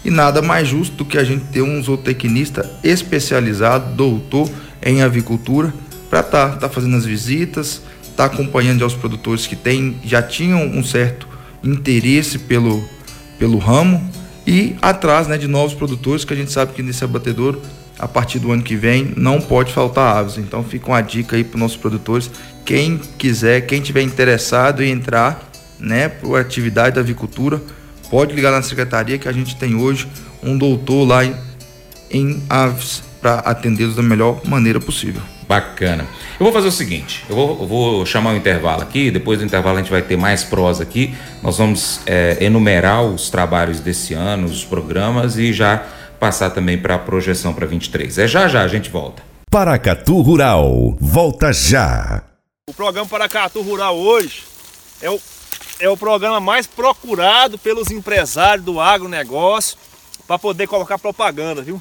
e 0.05 0.11
nada 0.11 0.43
mais 0.43 0.69
justo 0.69 0.97
do 0.97 1.05
que 1.05 1.17
a 1.17 1.25
gente 1.25 1.45
ter 1.47 1.63
um 1.63 1.83
zootecnista 1.83 2.69
especializado, 2.83 3.95
doutor 3.95 4.51
em 4.85 5.03
avicultura, 5.03 5.73
para 6.11 6.21
estar 6.21 6.51
tá, 6.51 6.57
tá 6.57 6.69
fazendo 6.69 6.97
as 6.97 7.05
visitas, 7.05 7.83
tá 8.17 8.27
acompanhando 8.27 8.87
os 8.87 8.95
produtores 8.95 9.47
que 9.47 9.57
tem, 9.57 9.97
já 10.05 10.23
tinham 10.23 10.63
um 10.63 10.85
certo 10.85 11.27
interesse 11.63 12.39
pelo, 12.39 12.87
pelo 13.39 13.59
ramo 13.59 14.07
e 14.47 14.77
atrás 14.83 15.27
né, 15.27 15.39
de 15.39 15.49
novos 15.49 15.75
produtores, 15.75 16.25
que 16.25 16.33
a 16.35 16.37
gente 16.37 16.53
sabe 16.53 16.75
que 16.75 16.83
nesse 16.83 17.03
abatedouro 17.03 17.61
a 17.99 18.07
partir 18.07 18.39
do 18.39 18.53
ano 18.53 18.63
que 18.63 18.77
vem 18.77 19.13
não 19.17 19.41
pode 19.41 19.73
faltar 19.73 20.17
aves. 20.17 20.37
Então 20.37 20.63
fica 20.63 20.89
uma 20.89 21.01
dica 21.01 21.37
aí 21.37 21.45
para 21.45 21.57
os 21.57 21.61
nossos 21.61 21.77
produtores. 21.77 22.31
Quem 22.65 22.99
quiser, 23.19 23.63
quem 23.63 23.81
tiver 23.81 24.03
interessado 24.03 24.83
em 24.83 24.91
entrar 24.91 25.51
né, 25.79 26.09
para 26.09 26.39
a 26.39 26.41
atividade 26.41 26.97
da 26.97 27.01
avicultura, 27.01 27.61
pode 28.11 28.35
ligar 28.35 28.53
na 28.53 28.63
secretaria 28.63 29.19
que 29.19 29.29
a 29.29 29.33
gente 29.33 29.57
tem 29.57 29.75
hoje 29.75 30.07
um 30.43 30.59
doutor 30.59 31.07
lá 31.07 31.25
em, 31.25 31.35
em 32.11 32.43
aves 32.49 33.03
para 33.25 33.37
atendê-los 33.37 33.97
da 33.97 34.03
melhor 34.03 34.43
maneira 34.45 34.79
possível. 34.79 35.23
Bacana. 35.49 36.07
Eu 36.39 36.45
vou 36.45 36.53
fazer 36.53 36.69
o 36.69 36.71
seguinte: 36.71 37.25
eu 37.27 37.35
vou, 37.35 37.59
eu 37.59 37.67
vou, 37.67 38.05
chamar 38.05 38.33
um 38.33 38.37
intervalo 38.37 38.83
aqui. 38.83 39.11
Depois 39.11 39.39
do 39.39 39.47
intervalo, 39.47 39.79
a 39.79 39.81
gente 39.81 39.91
vai 39.91 40.03
ter 40.03 40.19
mais 40.19 40.45
prosa 40.45 40.83
aqui. 40.83 41.15
Nós 41.43 41.57
vamos 41.57 42.03
é, 42.05 42.37
enumerar 42.45 43.03
os 43.03 43.31
trabalhos 43.31 43.81
desse 43.81 44.13
ano, 44.13 44.47
os 44.47 44.63
programas 44.63 45.39
e 45.39 45.55
já 45.55 45.83
passar 46.21 46.51
também 46.51 46.77
para 46.77 46.97
a 46.97 46.99
projeção 46.99 47.55
para 47.55 47.65
23. 47.67 48.19
É 48.19 48.29
já 48.29 48.47
já 48.47 48.63
a 48.63 48.69
gente 48.69 48.91
volta. 48.91 49.23
Paracatu 49.51 50.21
Rural, 50.21 50.95
volta 51.01 51.51
já. 51.51 52.25
O 52.69 52.75
programa 52.75 53.09
Paracatu 53.09 53.63
Rural 53.63 53.97
hoje 53.97 54.43
é 55.01 55.09
o, 55.09 55.19
é 55.81 55.89
o 55.89 55.97
programa 55.97 56.41
mais 56.41 56.67
procurado 56.67 57.57
pelos 57.57 57.91
empresários 57.91 58.67
do 58.67 58.79
agronegócio 58.79 59.79
para 60.27 60.39
poder 60.39 60.67
colocar 60.67 60.99
propaganda, 60.99 61.63
viu? 61.63 61.81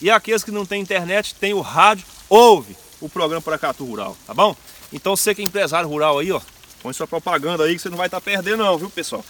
E 0.00 0.10
aqueles 0.10 0.44
que 0.44 0.50
não 0.50 0.66
tem 0.66 0.80
internet, 0.80 1.34
tem 1.34 1.54
o 1.54 1.60
rádio, 1.60 2.04
ouve 2.28 2.76
o 3.00 3.08
programa 3.08 3.40
Paracato 3.40 3.84
Rural, 3.84 4.16
tá 4.26 4.34
bom? 4.34 4.54
Então 4.92 5.16
você 5.16 5.34
que 5.34 5.40
é 5.40 5.44
empresário 5.44 5.88
rural 5.88 6.18
aí, 6.18 6.30
ó, 6.30 6.40
põe 6.82 6.92
sua 6.92 7.06
propaganda 7.06 7.64
aí 7.64 7.74
que 7.74 7.80
você 7.80 7.88
não 7.88 7.96
vai 7.96 8.06
estar 8.06 8.20
tá 8.20 8.24
perdendo 8.24 8.58
não, 8.58 8.76
viu 8.76 8.90
pessoal? 8.90 9.24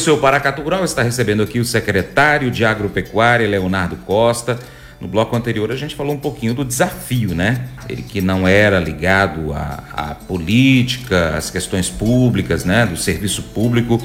Sou 0.00 0.16
o 0.16 0.20
Paracatu 0.20 0.62
Rural, 0.62 0.84
está 0.84 1.02
recebendo 1.02 1.42
aqui 1.42 1.60
o 1.60 1.64
secretário 1.64 2.50
de 2.50 2.64
Agropecuária, 2.64 3.46
Leonardo 3.46 3.96
Costa. 3.98 4.58
No 5.00 5.06
bloco 5.06 5.36
anterior 5.36 5.70
a 5.70 5.76
gente 5.76 5.94
falou 5.94 6.14
um 6.14 6.18
pouquinho 6.18 6.54
do 6.54 6.64
desafio, 6.64 7.34
né? 7.34 7.68
Ele 7.88 8.02
que 8.02 8.20
não 8.20 8.48
era 8.48 8.80
ligado 8.80 9.52
à, 9.52 9.84
à 9.92 10.14
política, 10.14 11.36
às 11.36 11.50
questões 11.50 11.90
públicas, 11.90 12.64
né? 12.64 12.86
Do 12.86 12.96
serviço 12.96 13.42
público, 13.42 14.02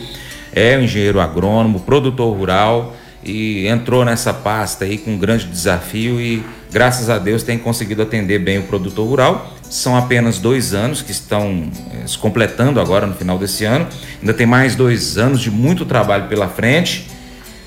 é 0.51 0.77
um 0.77 0.81
engenheiro 0.81 1.19
agrônomo, 1.19 1.79
produtor 1.79 2.35
rural 2.35 2.95
e 3.23 3.67
entrou 3.67 4.05
nessa 4.05 4.33
pasta 4.33 4.85
aí 4.85 4.97
com 4.97 5.11
um 5.11 5.17
grande 5.17 5.45
desafio 5.45 6.19
e 6.21 6.43
graças 6.71 7.09
a 7.09 7.17
Deus 7.17 7.43
tem 7.43 7.57
conseguido 7.57 8.01
atender 8.01 8.39
bem 8.39 8.59
o 8.59 8.63
produtor 8.63 9.07
rural 9.07 9.59
são 9.69 9.95
apenas 9.95 10.39
dois 10.39 10.73
anos 10.73 11.01
que 11.01 11.11
estão 11.11 11.69
é, 11.93 12.07
se 12.07 12.17
completando 12.17 12.79
agora 12.79 13.05
no 13.05 13.13
final 13.13 13.37
desse 13.37 13.65
ano. 13.65 13.87
Ainda 14.19 14.33
tem 14.33 14.47
mais 14.47 14.75
dois 14.75 15.17
anos 15.17 15.39
de 15.39 15.51
muito 15.51 15.85
trabalho 15.85 16.27
pela 16.27 16.47
frente. 16.47 17.07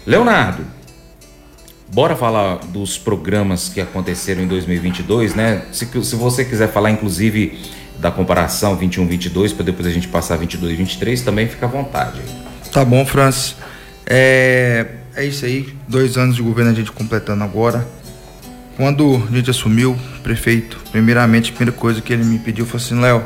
Leonardo, 0.05 0.67
bora 1.93 2.17
falar 2.17 2.57
dos 2.57 2.99
programas 2.99 3.69
que 3.69 3.81
aconteceram 3.81 4.43
em 4.43 4.49
2022, 4.49 5.35
né? 5.37 5.63
Se, 5.71 5.87
se 5.87 6.17
você 6.17 6.45
quiser 6.45 6.69
falar, 6.73 6.91
inclusive, 6.91 7.57
da 8.01 8.11
comparação 8.11 8.77
21-22, 8.77 9.55
para 9.55 9.65
depois 9.65 9.87
a 9.87 9.91
gente 9.91 10.09
passar 10.09 10.37
22-23, 10.39 11.23
também 11.23 11.47
fica 11.47 11.67
à 11.67 11.69
vontade. 11.69 12.21
Tá 12.73 12.85
bom, 12.85 13.07
Francis. 13.07 13.55
É, 14.05 14.87
é 15.15 15.25
isso 15.25 15.45
aí. 15.45 15.75
Dois 15.89 16.17
anos 16.17 16.37
de 16.37 16.43
governo 16.43 16.71
a 16.71 16.75
gente 16.75 16.93
completando 16.93 17.45
agora 17.45 17.87
quando 18.77 19.23
a 19.31 19.37
gente 19.37 19.51
assumiu, 19.51 19.97
prefeito, 20.23 20.79
primeiramente, 20.91 21.53
a 21.53 21.55
primeira 21.55 21.79
coisa 21.79 22.01
que 22.01 22.13
ele 22.13 22.25
me 22.25 22.39
pediu 22.39 22.65
foi 22.65 22.81
assim, 22.81 22.99
Léo, 22.99 23.23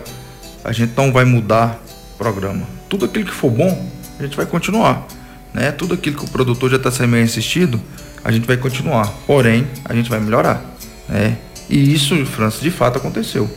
a 0.64 0.72
gente 0.72 0.92
não 0.96 1.12
vai 1.12 1.24
mudar 1.24 1.80
o 2.14 2.18
programa. 2.18 2.66
Tudo 2.88 3.04
aquilo 3.04 3.24
que 3.24 3.32
for 3.32 3.50
bom, 3.50 3.90
a 4.18 4.22
gente 4.22 4.36
vai 4.36 4.44
continuar. 4.44 5.06
Né? 5.54 5.70
Tudo 5.72 5.94
aquilo 5.94 6.16
que 6.16 6.24
o 6.24 6.28
produtor 6.28 6.70
já 6.70 6.76
está 6.76 6.90
sendo 6.90 7.16
assistido, 7.16 7.80
a 8.24 8.32
gente 8.32 8.46
vai 8.46 8.56
continuar. 8.56 9.06
Porém, 9.26 9.66
a 9.84 9.94
gente 9.94 10.10
vai 10.10 10.20
melhorar. 10.20 10.64
Né? 11.08 11.38
E 11.70 11.94
isso, 11.94 12.26
França, 12.26 12.60
de 12.60 12.70
fato 12.70 12.98
aconteceu. 12.98 13.48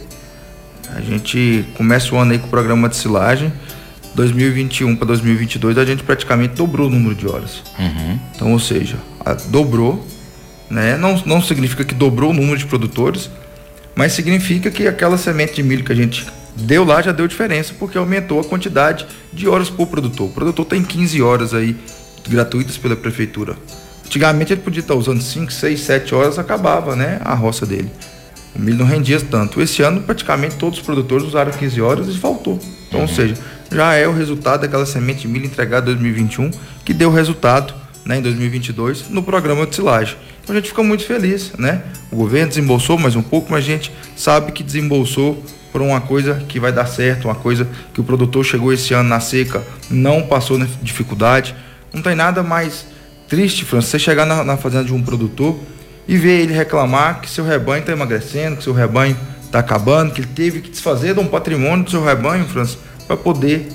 A 0.95 1.01
gente 1.01 1.65
começa 1.75 2.13
o 2.13 2.17
ano 2.17 2.31
aí 2.31 2.39
com 2.39 2.47
o 2.47 2.49
programa 2.49 2.87
de 2.87 2.95
silagem. 2.95 3.51
2021 4.19 4.97
para 4.97 5.07
2022 5.07 5.77
a 5.77 5.85
gente 5.85 6.03
praticamente 6.03 6.53
dobrou 6.55 6.87
o 6.87 6.89
número 6.89 7.15
de 7.15 7.25
horas. 7.25 7.63
Uhum. 7.79 8.19
Então, 8.35 8.51
ou 8.51 8.59
seja, 8.59 8.97
dobrou, 9.47 10.05
né? 10.69 10.97
Não, 10.97 11.21
não 11.25 11.41
significa 11.41 11.85
que 11.85 11.95
dobrou 11.95 12.31
o 12.31 12.33
número 12.33 12.57
de 12.57 12.65
produtores, 12.65 13.29
mas 13.95 14.11
significa 14.11 14.69
que 14.69 14.87
aquela 14.87 15.17
semente 15.17 15.55
de 15.55 15.63
milho 15.63 15.85
que 15.85 15.93
a 15.93 15.95
gente 15.95 16.27
deu 16.53 16.83
lá 16.83 17.01
já 17.01 17.13
deu 17.13 17.29
diferença, 17.29 17.73
porque 17.79 17.97
aumentou 17.97 18.41
a 18.41 18.43
quantidade 18.43 19.07
de 19.31 19.47
horas 19.47 19.69
por 19.69 19.87
produtor. 19.87 20.27
O 20.27 20.31
produtor 20.33 20.65
tem 20.65 20.83
15 20.83 21.21
horas 21.21 21.53
aí 21.53 21.77
gratuitas 22.27 22.77
pela 22.77 22.97
prefeitura. 22.97 23.55
Antigamente 24.05 24.51
ele 24.51 24.61
podia 24.61 24.81
estar 24.81 24.95
usando 24.95 25.21
5, 25.21 25.49
6, 25.49 25.79
7 25.79 26.13
horas, 26.13 26.37
acabava, 26.37 26.93
né, 26.93 27.21
a 27.23 27.33
roça 27.33 27.65
dele. 27.65 27.89
O 28.53 28.59
milho 28.59 28.79
não 28.79 28.85
rendia 28.85 29.21
tanto. 29.21 29.61
Esse 29.61 29.81
ano, 29.81 30.01
praticamente 30.01 30.55
todos 30.55 30.79
os 30.79 30.85
produtores 30.85 31.25
usaram 31.25 31.51
15 31.53 31.79
horas 31.79 32.07
e 32.09 32.17
faltou. 32.17 32.59
Então, 32.87 32.99
uhum. 32.99 33.05
ou 33.05 33.13
seja, 33.13 33.35
já 33.71 33.93
é 33.93 34.07
o 34.07 34.13
resultado 34.13 34.61
daquela 34.61 34.85
semente 34.85 35.21
de 35.21 35.27
milho 35.27 35.45
entregada 35.45 35.91
em 35.91 35.95
2021 35.95 36.51
que 36.83 36.93
deu 36.93 37.11
resultado 37.11 37.73
né, 38.05 38.17
em 38.17 38.21
2022 38.21 39.09
no 39.09 39.21
programa 39.21 39.65
de 39.65 39.75
silagem. 39.75 40.17
Então 40.43 40.55
a 40.55 40.59
gente 40.59 40.69
fica 40.69 40.81
muito 40.81 41.05
feliz, 41.05 41.53
né? 41.59 41.83
O 42.11 42.15
governo 42.15 42.49
desembolsou 42.49 42.97
mais 42.97 43.15
um 43.15 43.21
pouco, 43.21 43.51
mas 43.51 43.63
a 43.63 43.67
gente 43.67 43.91
sabe 44.15 44.51
que 44.51 44.63
desembolsou 44.63 45.43
por 45.71 45.81
uma 45.81 46.01
coisa 46.01 46.43
que 46.47 46.59
vai 46.59 46.71
dar 46.71 46.87
certo, 46.87 47.25
uma 47.25 47.35
coisa 47.35 47.67
que 47.93 48.01
o 48.01 48.03
produtor 48.03 48.43
chegou 48.43 48.73
esse 48.73 48.93
ano 48.93 49.07
na 49.07 49.19
seca, 49.19 49.61
não 49.89 50.23
passou 50.23 50.57
na 50.57 50.67
dificuldade. 50.81 51.55
Não 51.93 52.01
tem 52.01 52.15
nada 52.15 52.41
mais 52.41 52.87
triste, 53.27 53.63
França, 53.63 53.89
você 53.89 53.99
chegar 53.99 54.25
na, 54.25 54.43
na 54.43 54.57
fazenda 54.57 54.85
de 54.85 54.93
um 54.93 55.03
produtor 55.03 55.59
e 56.07 56.17
ver 56.17 56.41
ele 56.41 56.53
reclamar 56.53 57.21
que 57.21 57.29
seu 57.29 57.45
rebanho 57.45 57.81
está 57.81 57.91
emagrecendo, 57.91 58.57
que 58.57 58.63
seu 58.63 58.73
rebanho 58.73 59.15
está 59.43 59.59
acabando, 59.59 60.11
que 60.11 60.21
ele 60.21 60.29
teve 60.33 60.61
que 60.61 60.69
desfazer 60.71 61.13
de 61.13 61.19
um 61.19 61.27
patrimônio 61.27 61.85
do 61.85 61.91
seu 61.91 62.03
rebanho, 62.03 62.45
França, 62.45 62.79
para 63.09 63.17
poder 63.17 63.67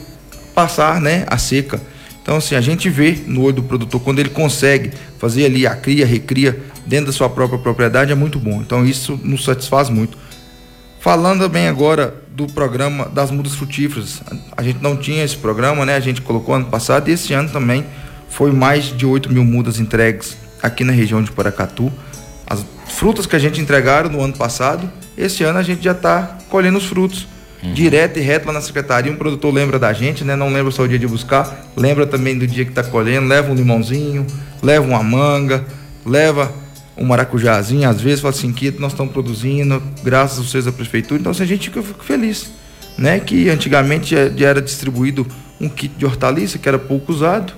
passar 0.54 1.00
né, 1.00 1.24
a 1.26 1.36
seca. 1.36 1.80
Então, 2.22 2.36
assim, 2.36 2.54
a 2.54 2.60
gente 2.60 2.88
vê 2.88 3.18
no 3.26 3.42
olho 3.42 3.56
do 3.56 3.62
produtor, 3.64 4.00
quando 4.00 4.20
ele 4.20 4.28
consegue 4.28 4.92
fazer 5.18 5.44
ali 5.46 5.66
a 5.66 5.74
cria, 5.74 6.06
recria 6.06 6.56
dentro 6.86 7.06
da 7.06 7.12
sua 7.12 7.28
própria 7.28 7.58
propriedade, 7.58 8.12
é 8.12 8.14
muito 8.14 8.38
bom. 8.38 8.62
Então, 8.62 8.86
isso 8.86 9.18
nos 9.24 9.44
satisfaz 9.44 9.90
muito. 9.90 10.16
Falando 11.00 11.40
também 11.40 11.66
agora 11.66 12.14
do 12.30 12.46
programa 12.46 13.06
das 13.06 13.32
mudas 13.32 13.54
frutíferas, 13.54 14.22
a 14.56 14.62
gente 14.62 14.80
não 14.80 14.96
tinha 14.96 15.24
esse 15.24 15.36
programa, 15.36 15.84
né? 15.84 15.96
A 15.96 16.00
gente 16.00 16.22
colocou 16.22 16.54
ano 16.54 16.66
passado 16.66 17.10
e 17.10 17.12
esse 17.12 17.34
ano 17.34 17.48
também 17.50 17.84
foi 18.28 18.52
mais 18.52 18.84
de 18.84 19.04
8 19.04 19.30
mil 19.32 19.44
mudas 19.44 19.80
entregues 19.80 20.36
aqui 20.62 20.84
na 20.84 20.92
região 20.92 21.22
de 21.22 21.32
Paracatu. 21.32 21.92
As 22.46 22.64
frutas 22.88 23.26
que 23.26 23.34
a 23.34 23.38
gente 23.38 23.60
entregaram 23.60 24.08
no 24.08 24.22
ano 24.22 24.34
passado, 24.34 24.90
esse 25.18 25.42
ano 25.42 25.58
a 25.58 25.62
gente 25.62 25.82
já 25.82 25.92
está 25.92 26.38
colhendo 26.48 26.78
os 26.78 26.86
frutos. 26.86 27.33
Direto 27.72 28.18
e 28.18 28.22
reto 28.22 28.46
lá 28.46 28.52
na 28.52 28.60
secretaria, 28.60 29.10
um 29.10 29.16
produtor 29.16 29.52
lembra 29.52 29.78
da 29.78 29.92
gente, 29.92 30.24
né? 30.24 30.36
Não 30.36 30.52
lembra 30.52 30.70
só 30.70 30.82
o 30.82 30.88
dia 30.88 30.98
de 30.98 31.06
buscar, 31.06 31.66
lembra 31.76 32.06
também 32.06 32.36
do 32.36 32.46
dia 32.46 32.64
que 32.64 32.70
está 32.70 32.82
colhendo, 32.82 33.26
leva 33.26 33.50
um 33.50 33.54
limãozinho, 33.54 34.26
leva 34.62 34.86
uma 34.86 35.02
manga, 35.02 35.64
leva 36.04 36.52
um 36.96 37.04
maracujazinho, 37.04 37.88
às 37.88 38.00
vezes 38.00 38.20
fala 38.20 38.34
assim, 38.34 38.52
que 38.52 38.70
nós 38.78 38.92
estamos 38.92 39.12
produzindo, 39.12 39.82
graças 40.02 40.38
a 40.38 40.42
vocês 40.42 40.64
da 40.66 40.72
prefeitura, 40.72 41.20
então 41.20 41.32
assim, 41.32 41.42
a 41.42 41.46
gente 41.46 41.70
fica 41.70 41.82
feliz, 41.82 42.50
né? 42.98 43.18
Que 43.18 43.48
antigamente 43.48 44.14
já 44.14 44.48
era 44.48 44.60
distribuído 44.60 45.26
um 45.60 45.68
kit 45.68 45.94
de 45.96 46.04
hortaliça 46.04 46.58
que 46.58 46.68
era 46.68 46.78
pouco 46.78 47.12
usado, 47.12 47.54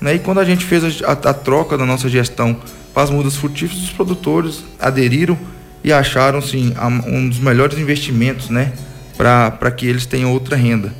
né? 0.00 0.14
E 0.14 0.18
quando 0.18 0.38
a 0.38 0.44
gente 0.44 0.64
fez 0.64 1.02
a, 1.02 1.08
a, 1.08 1.12
a 1.12 1.34
troca 1.34 1.76
da 1.76 1.84
nossa 1.84 2.08
gestão 2.08 2.56
para 2.94 3.02
as 3.02 3.10
mudas 3.10 3.36
frutíferas, 3.36 3.82
os 3.82 3.90
produtores 3.90 4.64
aderiram 4.78 5.38
e 5.84 5.92
acharam 5.92 6.40
sim 6.40 6.74
um 7.06 7.28
dos 7.28 7.38
melhores 7.38 7.78
investimentos, 7.78 8.48
né? 8.48 8.72
Para 9.20 9.70
que 9.70 9.86
eles 9.86 10.06
tenham 10.06 10.32
outra 10.32 10.56
renda. 10.56 10.92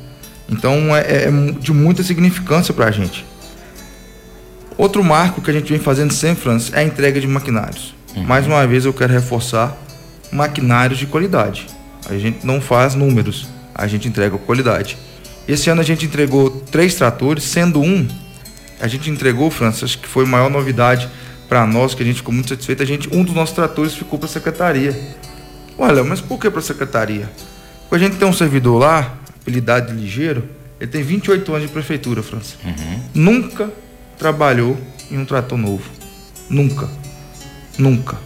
Então 0.47 0.95
é, 0.95 1.25
é 1.25 1.31
de 1.59 1.73
muita 1.73 2.03
significância 2.03 2.71
para 2.71 2.85
a 2.85 2.91
gente. 2.91 3.25
Outro 4.77 5.03
marco 5.03 5.41
que 5.41 5.49
a 5.49 5.53
gente 5.53 5.71
vem 5.71 5.81
fazendo 5.81 6.13
sempre, 6.13 6.43
França, 6.43 6.75
é 6.75 6.81
a 6.81 6.83
entrega 6.83 7.19
de 7.19 7.27
maquinários. 7.27 7.95
Uhum. 8.15 8.23
Mais 8.23 8.45
uma 8.45 8.65
vez 8.67 8.85
eu 8.85 8.93
quero 8.93 9.11
reforçar 9.11 9.75
maquinários 10.31 10.99
de 10.99 11.07
qualidade. 11.07 11.67
A 12.07 12.15
gente 12.15 12.45
não 12.45 12.61
faz 12.61 12.93
números, 12.93 13.47
a 13.73 13.87
gente 13.87 14.07
entrega 14.07 14.37
qualidade. 14.37 14.97
Esse 15.47 15.69
ano 15.69 15.81
a 15.81 15.83
gente 15.83 16.05
entregou 16.05 16.49
três 16.71 16.93
tratores, 16.95 17.43
sendo 17.43 17.81
um, 17.81 18.07
a 18.79 18.87
gente 18.87 19.09
entregou, 19.09 19.49
França, 19.49 19.85
acho 19.85 19.97
que 19.97 20.07
foi 20.07 20.25
a 20.25 20.27
maior 20.27 20.49
novidade 20.49 21.09
para 21.49 21.65
nós, 21.65 21.93
que 21.93 22.03
a 22.03 22.05
gente 22.05 22.17
ficou 22.17 22.33
muito 22.33 22.49
satisfeito. 22.49 22.83
A 22.83 22.85
gente, 22.85 23.09
um 23.15 23.23
dos 23.23 23.33
nossos 23.33 23.55
tratores 23.55 23.93
ficou 23.93 24.17
para 24.17 24.27
a 24.27 24.31
secretaria. 24.31 24.99
Olha, 25.77 26.03
mas 26.03 26.21
por 26.21 26.39
que 26.39 26.49
para 26.49 26.59
a 26.59 26.63
secretaria? 26.63 27.29
A 27.91 27.97
gente 27.97 28.15
tem 28.15 28.27
um 28.27 28.33
servidor 28.33 28.79
lá, 28.79 29.17
apelidado 29.41 29.93
de 29.93 30.01
ligeiro, 30.01 30.47
ele 30.79 30.89
tem 30.89 31.03
28 31.03 31.51
anos 31.51 31.67
de 31.67 31.73
prefeitura, 31.73 32.23
França. 32.23 32.55
Uhum. 32.63 33.01
Nunca 33.13 33.69
trabalhou 34.17 34.79
em 35.11 35.17
um 35.17 35.25
trator 35.25 35.57
novo. 35.57 35.83
Nunca. 36.49 36.89
Nunca. 37.77 38.17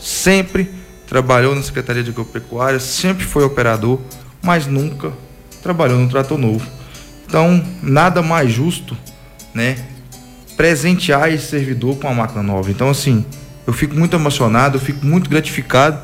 Sempre 0.00 0.68
trabalhou 1.06 1.54
na 1.54 1.62
Secretaria 1.62 2.02
de 2.02 2.10
Agropecuária, 2.10 2.80
sempre 2.80 3.24
foi 3.24 3.44
operador, 3.44 4.00
mas 4.42 4.66
nunca 4.66 5.12
trabalhou 5.62 6.00
no 6.00 6.08
trator 6.08 6.36
novo. 6.36 6.66
Então, 7.26 7.64
nada 7.80 8.22
mais 8.22 8.50
justo, 8.50 8.96
né, 9.54 9.76
presentear 10.56 11.32
esse 11.32 11.46
servidor 11.46 11.96
com 11.96 12.08
uma 12.08 12.14
máquina 12.14 12.42
nova. 12.42 12.70
Então, 12.70 12.90
assim, 12.90 13.24
eu 13.66 13.72
fico 13.72 13.94
muito 13.94 14.16
emocionado, 14.16 14.76
eu 14.76 14.80
fico 14.80 15.06
muito 15.06 15.30
gratificado 15.30 16.00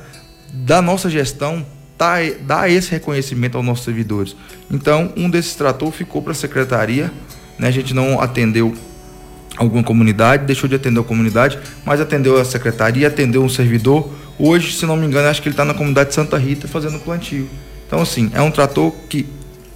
da 0.52 0.80
nossa 0.80 1.10
gestão 1.10 1.66
dar, 1.98 2.22
dar 2.46 2.70
esse 2.70 2.90
reconhecimento 2.92 3.56
aos 3.56 3.66
nossos 3.66 3.84
servidores. 3.84 4.36
Então, 4.70 5.12
um 5.16 5.28
desses 5.28 5.54
tratores 5.56 5.96
ficou 5.96 6.22
para 6.22 6.32
a 6.32 6.34
secretaria, 6.34 7.12
né, 7.58 7.66
a 7.66 7.72
gente 7.72 7.92
não 7.92 8.20
atendeu 8.20 8.74
alguma 9.56 9.82
comunidade, 9.82 10.44
deixou 10.46 10.68
de 10.68 10.76
atender 10.76 11.00
a 11.00 11.02
comunidade, 11.02 11.58
mas 11.84 12.00
atendeu 12.00 12.40
a 12.40 12.44
secretaria, 12.44 13.08
atendeu 13.08 13.42
um 13.42 13.48
servidor. 13.48 14.08
Hoje, 14.38 14.72
se 14.72 14.86
não 14.86 14.96
me 14.96 15.04
engano, 15.04 15.28
acho 15.28 15.42
que 15.42 15.48
ele 15.48 15.54
está 15.54 15.64
na 15.64 15.74
comunidade 15.74 16.10
de 16.10 16.14
Santa 16.14 16.38
Rita 16.38 16.68
fazendo 16.68 17.00
plantio. 17.00 17.48
Então, 17.86 18.00
assim, 18.00 18.30
é 18.32 18.40
um 18.40 18.52
trator 18.52 18.92
que 19.08 19.26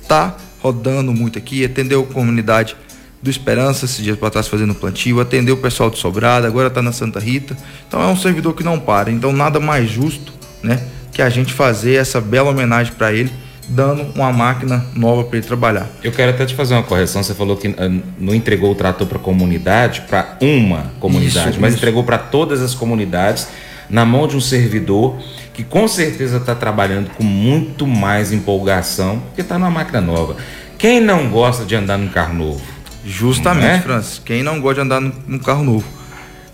está 0.00 0.36
rodando 0.60 1.12
muito 1.12 1.36
aqui, 1.36 1.64
atendeu 1.64 2.06
a 2.08 2.14
comunidade 2.14 2.76
do 3.20 3.30
Esperança 3.30 3.84
esses 3.84 4.02
dias 4.02 4.16
para 4.16 4.30
trás 4.30 4.46
fazendo 4.46 4.74
plantio, 4.74 5.20
atendeu 5.20 5.54
o 5.54 5.58
pessoal 5.58 5.90
de 5.90 5.98
Sobrada, 5.98 6.46
agora 6.46 6.68
está 6.68 6.80
na 6.80 6.92
Santa 6.92 7.18
Rita. 7.18 7.56
Então, 7.88 8.00
é 8.00 8.06
um 8.06 8.16
servidor 8.16 8.54
que 8.54 8.62
não 8.62 8.78
para. 8.78 9.10
Então, 9.10 9.32
nada 9.32 9.58
mais 9.58 9.90
justo, 9.90 10.32
né, 10.62 10.80
que 11.12 11.22
a 11.22 11.28
gente 11.28 11.52
fazer 11.52 11.94
essa 11.94 12.20
bela 12.20 12.50
homenagem 12.50 12.92
para 12.94 13.12
ele 13.12 13.30
dando 13.68 14.06
uma 14.14 14.32
máquina 14.32 14.84
nova 14.94 15.24
para 15.24 15.38
ele 15.38 15.46
trabalhar. 15.46 15.88
Eu 16.02 16.12
quero 16.12 16.30
até 16.30 16.44
te 16.44 16.54
fazer 16.54 16.74
uma 16.74 16.82
correção. 16.82 17.22
Você 17.22 17.34
falou 17.34 17.56
que 17.56 17.68
uh, 17.68 18.02
não 18.18 18.34
entregou 18.34 18.72
o 18.72 18.74
trator 18.74 19.06
para 19.06 19.18
a 19.18 19.20
comunidade, 19.20 20.02
para 20.02 20.36
uma 20.40 20.92
comunidade, 20.98 21.50
isso, 21.50 21.60
mas 21.60 21.74
isso. 21.74 21.78
entregou 21.78 22.02
para 22.04 22.18
todas 22.18 22.60
as 22.60 22.74
comunidades 22.74 23.48
na 23.88 24.04
mão 24.04 24.26
de 24.26 24.36
um 24.36 24.40
servidor 24.40 25.16
que 25.52 25.62
com 25.62 25.86
certeza 25.86 26.38
está 26.38 26.54
trabalhando 26.54 27.10
com 27.10 27.22
muito 27.22 27.86
mais 27.86 28.32
empolgação 28.32 29.20
porque 29.20 29.42
está 29.42 29.58
numa 29.58 29.70
máquina 29.70 30.00
nova. 30.00 30.36
Quem 30.78 31.00
não 31.00 31.28
gosta 31.30 31.64
de 31.64 31.76
andar 31.76 31.98
num 31.98 32.08
carro 32.08 32.34
novo? 32.34 32.60
Justamente, 33.04 33.66
é? 33.66 33.80
Francis. 33.80 34.20
Quem 34.24 34.42
não 34.42 34.60
gosta 34.60 34.76
de 34.76 34.80
andar 34.80 35.00
num 35.00 35.38
carro 35.38 35.62
novo? 35.62 36.01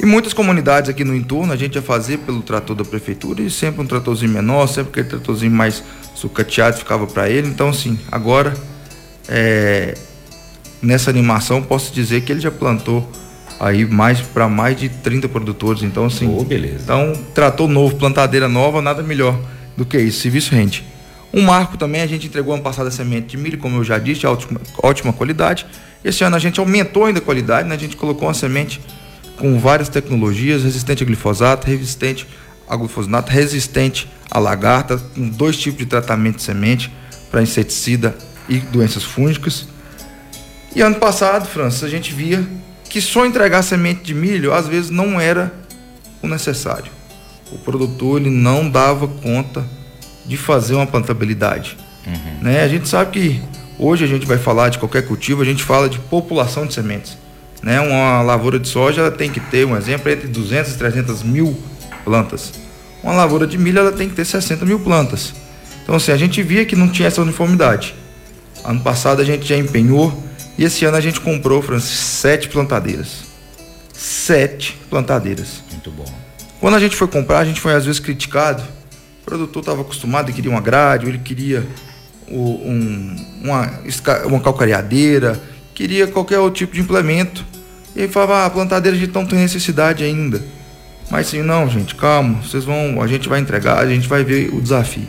E 0.01 0.07
muitas 0.07 0.33
comunidades 0.33 0.89
aqui 0.89 1.03
no 1.03 1.15
entorno 1.15 1.53
a 1.53 1.57
gente 1.57 1.75
ia 1.75 1.83
fazer 1.83 2.19
pelo 2.19 2.41
trator 2.41 2.77
da 2.77 2.85
prefeitura 2.85 3.43
e 3.43 3.51
sempre 3.51 3.83
um 3.83 3.87
tratorzinho 3.87 4.31
menor, 4.31 4.69
sempre 4.69 4.91
aquele 4.91 5.09
tratorzinho 5.09 5.51
mais 5.51 5.83
sucateado 6.15 6.77
ficava 6.77 7.07
para 7.07 7.29
ele. 7.29 7.49
Então, 7.49 7.71
assim, 7.71 7.99
agora 8.11 8.55
é, 9.29 9.97
nessa 10.81 11.11
animação 11.11 11.63
posso 11.63 11.93
dizer 11.93 12.21
que 12.21 12.31
ele 12.31 12.41
já 12.41 12.51
plantou 12.51 13.11
aí 13.59 13.85
mais 13.85 14.21
para 14.21 14.49
mais 14.49 14.79
de 14.79 14.89
30 14.89 15.29
produtores. 15.29 15.83
Então, 15.83 16.05
assim, 16.05 16.33
oh, 16.39 16.45
beleza. 16.45 16.79
então 16.85 17.13
trator 17.35 17.69
novo, 17.69 17.97
plantadeira 17.97 18.49
nova, 18.49 18.81
nada 18.81 19.03
melhor 19.03 19.37
do 19.77 19.85
que 19.85 19.99
isso. 19.99 20.21
Serviço 20.21 20.55
rende. 20.55 20.85
Um 21.33 21.43
marco 21.43 21.77
também, 21.77 22.01
a 22.01 22.07
gente 22.07 22.27
entregou 22.27 22.55
ano 22.55 22.63
passado 22.63 22.87
a 22.87 22.91
semente 22.91 23.27
de 23.27 23.37
milho, 23.37 23.59
como 23.59 23.79
eu 23.79 23.85
já 23.85 23.99
disse, 23.99 24.27
ótima, 24.27 24.61
ótima 24.83 25.13
qualidade. 25.13 25.67
Esse 26.05 26.25
ano 26.25 26.37
a 26.37 26.39
gente 26.39 26.59
aumentou 26.59 27.05
ainda 27.05 27.19
a 27.19 27.23
qualidade, 27.23 27.69
né? 27.69 27.75
A 27.75 27.79
gente 27.79 27.97
colocou 27.97 28.29
uma 28.29 28.35
semente 28.35 28.81
com 29.39 29.59
várias 29.59 29.89
tecnologias, 29.89 30.65
resistente 30.65 31.03
a 31.03 31.07
glifosato, 31.07 31.67
resistente 31.67 32.27
a 32.69 32.77
glufosinato, 32.77 33.33
resistente 33.33 34.11
a 34.31 34.39
lagarta, 34.39 34.99
com 34.99 35.29
dois 35.29 35.57
tipos 35.57 35.79
de 35.79 35.87
tratamento 35.87 36.37
de 36.37 36.43
semente 36.43 36.93
para 37.31 37.43
inseticida 37.43 38.15
e 38.49 38.59
doenças 38.59 39.03
fúngicas. 39.03 39.67
E 40.75 40.83
ano 40.83 40.97
passado, 40.97 41.47
França, 41.47 41.87
a 41.87 41.89
gente 41.89 42.13
via 42.13 42.47
que 42.89 43.01
só 43.01 43.25
entregar 43.25 43.63
semente 43.63 44.03
de 44.03 44.15
milho 44.15 44.53
às 44.53 44.67
vezes 44.67 44.91
não 44.91 45.21
era 45.21 45.53
o 46.23 46.29
necessário. 46.29 46.91
o 47.51 47.59
produtor 47.59 48.21
ele 48.21 48.29
não 48.29 48.69
dava 48.69 49.09
conta 49.09 49.65
de 50.27 50.37
fazer 50.37 50.75
uma 50.75 50.87
plantabilidade. 50.87 51.79
Uhum. 52.07 52.43
Né? 52.43 52.63
A 52.63 52.69
gente 52.69 52.87
sabe 52.87 53.11
que 53.13 53.43
hoje 53.79 54.05
a 54.05 54.07
gente 54.07 54.27
vai 54.27 54.37
falar 54.37 54.69
de 54.69 54.79
qualquer 54.79 55.07
cultivo, 55.07 55.41
a 55.41 55.45
gente 55.45 55.63
fala 55.63 55.89
de 55.89 55.99
população 55.99 56.67
de 56.67 56.75
sementes. 56.75 57.17
Né? 57.63 57.81
Uma 57.81 58.23
lavoura 58.23 58.59
de 58.59 58.69
soja 58.69 59.11
tem 59.11 59.31
que 59.31 59.41
ter, 59.41 59.67
um 59.67 59.77
exemplo, 59.77 60.11
entre 60.11 60.29
200 60.29 60.73
e 60.73 60.79
300 60.79 61.23
mil 61.23 61.57
plantas. 62.05 62.53
Uma 63.03 63.13
lavoura 63.13 63.47
de 63.47 63.59
milho 63.59 63.79
ela 63.79 63.93
tem 63.93 64.09
que 64.09 64.15
ter 64.15 64.25
60 64.25 64.65
mil 64.65 64.81
plantas. 64.81 65.35
Então, 65.83 65.95
assim, 65.95 66.13
a 66.13 66.17
gente 66.17 66.43
via 66.43 66.65
que 66.65 66.77
não 66.77 66.89
tinha 66.89 67.09
essa 67.09 67.23
uniformidade. 67.23 67.95
Ano 68.65 68.81
passado 68.81 69.23
a 69.23 69.25
gente 69.25 69.47
já 69.47 69.57
empenhou 69.57 70.25
e 70.59 70.65
esse 70.65 70.85
ano 70.85 70.97
a 70.97 71.01
gente 71.01 71.21
comprou, 71.21 71.63
Francis, 71.63 71.97
sete 71.97 72.49
plantadeiras. 72.49 73.23
Sete 73.93 74.77
plantadeiras. 74.91 75.63
Muito 75.71 75.91
bom. 75.91 76.05
Quando 76.61 76.75
a 76.75 76.81
gente 76.81 76.97
foi 76.97 77.07
comprar, 77.07 77.39
a 77.39 77.45
gente 77.45 77.61
foi 77.61 77.75
às 77.75 77.87
vezes 77.87 78.01
criticado. 78.01 78.63
O 79.23 79.25
produtor 79.25 79.61
estava 79.61 79.83
acostumado, 79.83 80.27
ele 80.27 80.35
queria 80.35 80.51
uma 80.51 80.61
grade, 80.61 81.07
ele 81.07 81.19
queria 81.19 81.67
um, 82.31 83.17
uma, 83.43 83.71
uma 84.27 84.41
calcareadeira, 84.41 85.41
queria 85.79 86.09
qualquer 86.09 86.41
outro 86.41 86.59
tipo 86.59 86.75
de 86.75 86.81
implemento. 86.81 87.47
E 87.95 88.03
aí 88.03 88.09
falava, 88.09 88.39
ah, 88.39 88.47
a 88.47 88.51
plantadeira 88.51 88.97
a 88.97 89.01
gente 89.01 89.15
não 89.15 89.25
tem 89.25 89.39
necessidade 89.39 90.03
ainda. 90.03 90.43
Mas 91.09 91.29
sim, 91.29 91.41
não, 91.41 91.71
gente, 91.71 91.95
calma, 91.95 92.43
vocês 92.43 92.65
vão, 92.65 93.01
a 93.01 93.07
gente 93.07 93.29
vai 93.29 93.39
entregar, 93.39 93.79
a 93.79 93.87
gente 93.87 94.09
vai 94.09 94.25
ver 94.25 94.53
o 94.53 94.61
desafio. 94.61 95.07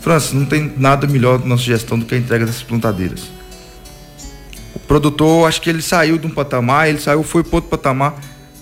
Francis, 0.00 0.34
não 0.34 0.44
tem 0.44 0.70
nada 0.76 1.06
melhor 1.06 1.40
na 1.40 1.46
nossa 1.46 1.62
gestão 1.62 1.98
do 1.98 2.04
que 2.04 2.14
a 2.14 2.18
entrega 2.18 2.44
dessas 2.44 2.62
plantadeiras. 2.62 3.30
O 4.74 4.78
produtor, 4.80 5.48
acho 5.48 5.62
que 5.62 5.70
ele 5.70 5.80
saiu 5.80 6.18
de 6.18 6.26
um 6.26 6.30
patamar, 6.30 6.86
ele 6.86 7.00
saiu, 7.00 7.22
foi 7.22 7.42
para 7.42 7.56
outro 7.56 7.70
patamar, 7.70 8.14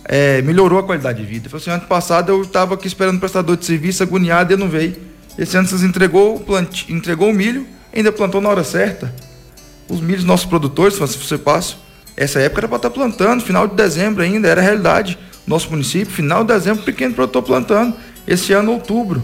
é, 0.05 0.41
melhorou 0.43 0.79
a 0.79 0.85
qualidade 0.85 1.21
de 1.21 1.27
vida. 1.27 1.49
Falei 1.49 1.61
assim, 1.61 1.73
ano 1.73 1.89
passado 1.89 2.31
eu 2.31 2.43
estava 2.43 2.75
aqui 2.75 2.87
esperando 2.87 3.17
o 3.17 3.21
prestador 3.21 3.57
de 3.57 3.67
serviço 3.67 4.01
agoniado 4.01 4.53
e 4.53 4.55
ele 4.55 4.63
não 4.63 4.71
veio. 4.71 4.95
Esse 5.37 5.57
ano 5.57 5.67
vocês 5.67 5.83
entregou, 5.83 6.39
plant... 6.39 6.89
entregou 6.89 7.31
o 7.31 7.35
milho, 7.35 7.67
ainda 7.93 8.13
plantou 8.13 8.41
na 8.41 8.49
hora 8.49 8.63
certa. 8.63 9.13
Os 9.93 10.01
milhos 10.01 10.25
nossos 10.25 10.47
produtores, 10.47 10.95
se 10.95 11.19
você 11.19 11.37
passa, 11.37 11.75
essa 12.17 12.41
época 12.41 12.61
era 12.61 12.69
para 12.69 12.77
estar 12.77 12.89
tá 12.89 12.95
plantando, 12.95 13.43
final 13.43 13.69
de 13.69 13.75
dezembro 13.75 14.23
ainda, 14.23 14.49
era 14.49 14.63
realidade. 14.63 15.19
Nosso 15.47 15.71
município, 15.71 16.11
final 16.11 16.43
de 16.45 16.55
dezembro, 16.55 16.83
pequeno 16.83 17.15
produtor 17.15 17.43
plantando. 17.43 17.95
Esse 18.27 18.55
ano, 18.55 18.73
outubro. 18.73 19.23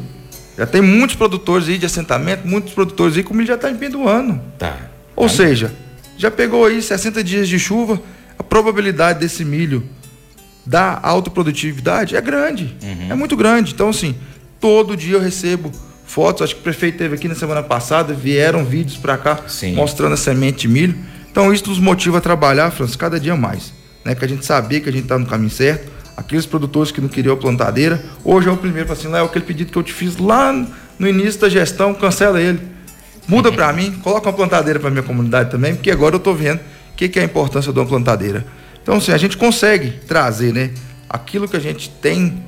Já 0.58 0.66
tem 0.66 0.82
muitos 0.82 1.16
produtores 1.16 1.68
aí 1.68 1.78
de 1.78 1.86
assentamento, 1.86 2.46
muitos 2.46 2.74
produtores 2.74 3.16
aí, 3.16 3.22
como 3.22 3.40
ele 3.40 3.48
já 3.48 3.54
está 3.54 3.70
empendoando. 3.70 4.38
Tá. 4.58 4.76
Ou 5.16 5.26
tá. 5.26 5.34
seja, 5.34 5.72
já 6.18 6.30
pegou 6.30 6.66
aí 6.66 6.82
60 6.82 7.24
dias 7.24 7.48
de 7.48 7.58
chuva, 7.58 8.02
a 8.38 8.42
probabilidade 8.42 9.20
desse 9.20 9.46
milho 9.46 9.88
dar 10.66 11.00
alta 11.02 11.30
produtividade 11.30 12.14
é 12.14 12.20
grande. 12.20 12.76
Uhum. 12.82 13.06
É 13.10 13.14
muito 13.14 13.34
grande. 13.34 13.72
Então, 13.72 13.88
assim, 13.88 14.14
todo 14.60 14.94
dia 14.94 15.14
eu 15.14 15.20
recebo 15.20 15.72
fotos. 16.08 16.42
Acho 16.42 16.54
que 16.54 16.60
o 16.60 16.64
prefeito 16.64 16.98
teve 16.98 17.14
aqui 17.14 17.28
na 17.28 17.36
semana 17.36 17.62
passada, 17.62 18.12
vieram 18.12 18.64
vídeos 18.64 18.96
para 18.96 19.16
cá 19.16 19.38
Sim. 19.46 19.74
mostrando 19.74 20.14
a 20.14 20.16
semente 20.16 20.62
de 20.62 20.68
milho. 20.68 20.98
Então, 21.30 21.52
isso 21.52 21.68
nos 21.68 21.78
motiva 21.78 22.18
a 22.18 22.20
trabalhar, 22.20 22.72
Francis, 22.72 22.96
cada 22.96 23.20
dia 23.20 23.36
mais. 23.36 23.72
Né? 24.04 24.14
Que 24.14 24.24
a 24.24 24.28
gente 24.28 24.44
sabia 24.44 24.80
que 24.80 24.88
a 24.88 24.92
gente 24.92 25.04
está 25.04 25.16
no 25.16 25.26
caminho 25.26 25.50
certo 25.50 25.98
aqueles 26.18 26.46
produtores 26.46 26.90
que 26.90 27.00
não 27.00 27.08
queriam 27.08 27.32
a 27.32 27.36
plantadeira, 27.36 28.04
hoje 28.24 28.48
é 28.48 28.50
o 28.50 28.56
primeiro, 28.56 28.92
assim, 28.92 29.06
é 29.14 29.20
aquele 29.20 29.44
pedido 29.44 29.70
que 29.70 29.78
eu 29.78 29.84
te 29.84 29.92
fiz 29.92 30.16
lá 30.16 30.52
no 30.98 31.06
início 31.06 31.40
da 31.40 31.48
gestão, 31.48 31.94
cancela 31.94 32.40
ele. 32.40 32.58
Muda 33.28 33.52
para 33.52 33.72
mim, 33.72 33.92
coloca 34.02 34.28
uma 34.28 34.32
plantadeira 34.32 34.80
para 34.80 34.90
minha 34.90 35.04
comunidade 35.04 35.48
também, 35.48 35.76
porque 35.76 35.92
agora 35.92 36.16
eu 36.16 36.18
estou 36.18 36.34
vendo 36.34 36.58
o 36.58 36.96
que, 36.96 37.08
que 37.08 37.20
é 37.20 37.22
a 37.22 37.24
importância 37.24 37.72
de 37.72 37.78
uma 37.78 37.86
plantadeira. 37.86 38.44
Então, 38.82 38.96
assim, 38.96 39.12
a 39.12 39.16
gente 39.16 39.36
consegue 39.36 39.92
trazer, 40.08 40.52
né, 40.52 40.72
aquilo 41.08 41.46
que 41.46 41.56
a 41.56 41.60
gente 41.60 41.88
tem 41.88 42.42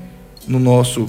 no 0.49 0.59
nosso 0.59 1.07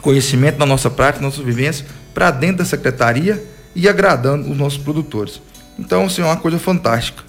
conhecimento, 0.00 0.58
na 0.58 0.66
nossa 0.66 0.90
prática, 0.90 1.22
na 1.22 1.28
nossa 1.28 1.42
vivência, 1.42 1.86
para 2.14 2.30
dentro 2.30 2.58
da 2.58 2.64
secretaria 2.64 3.42
e 3.74 3.88
agradando 3.88 4.50
os 4.50 4.56
nossos 4.56 4.78
produtores. 4.78 5.40
Então, 5.78 6.06
assim, 6.06 6.22
é 6.22 6.24
uma 6.24 6.36
coisa 6.36 6.58
fantástica. 6.58 7.22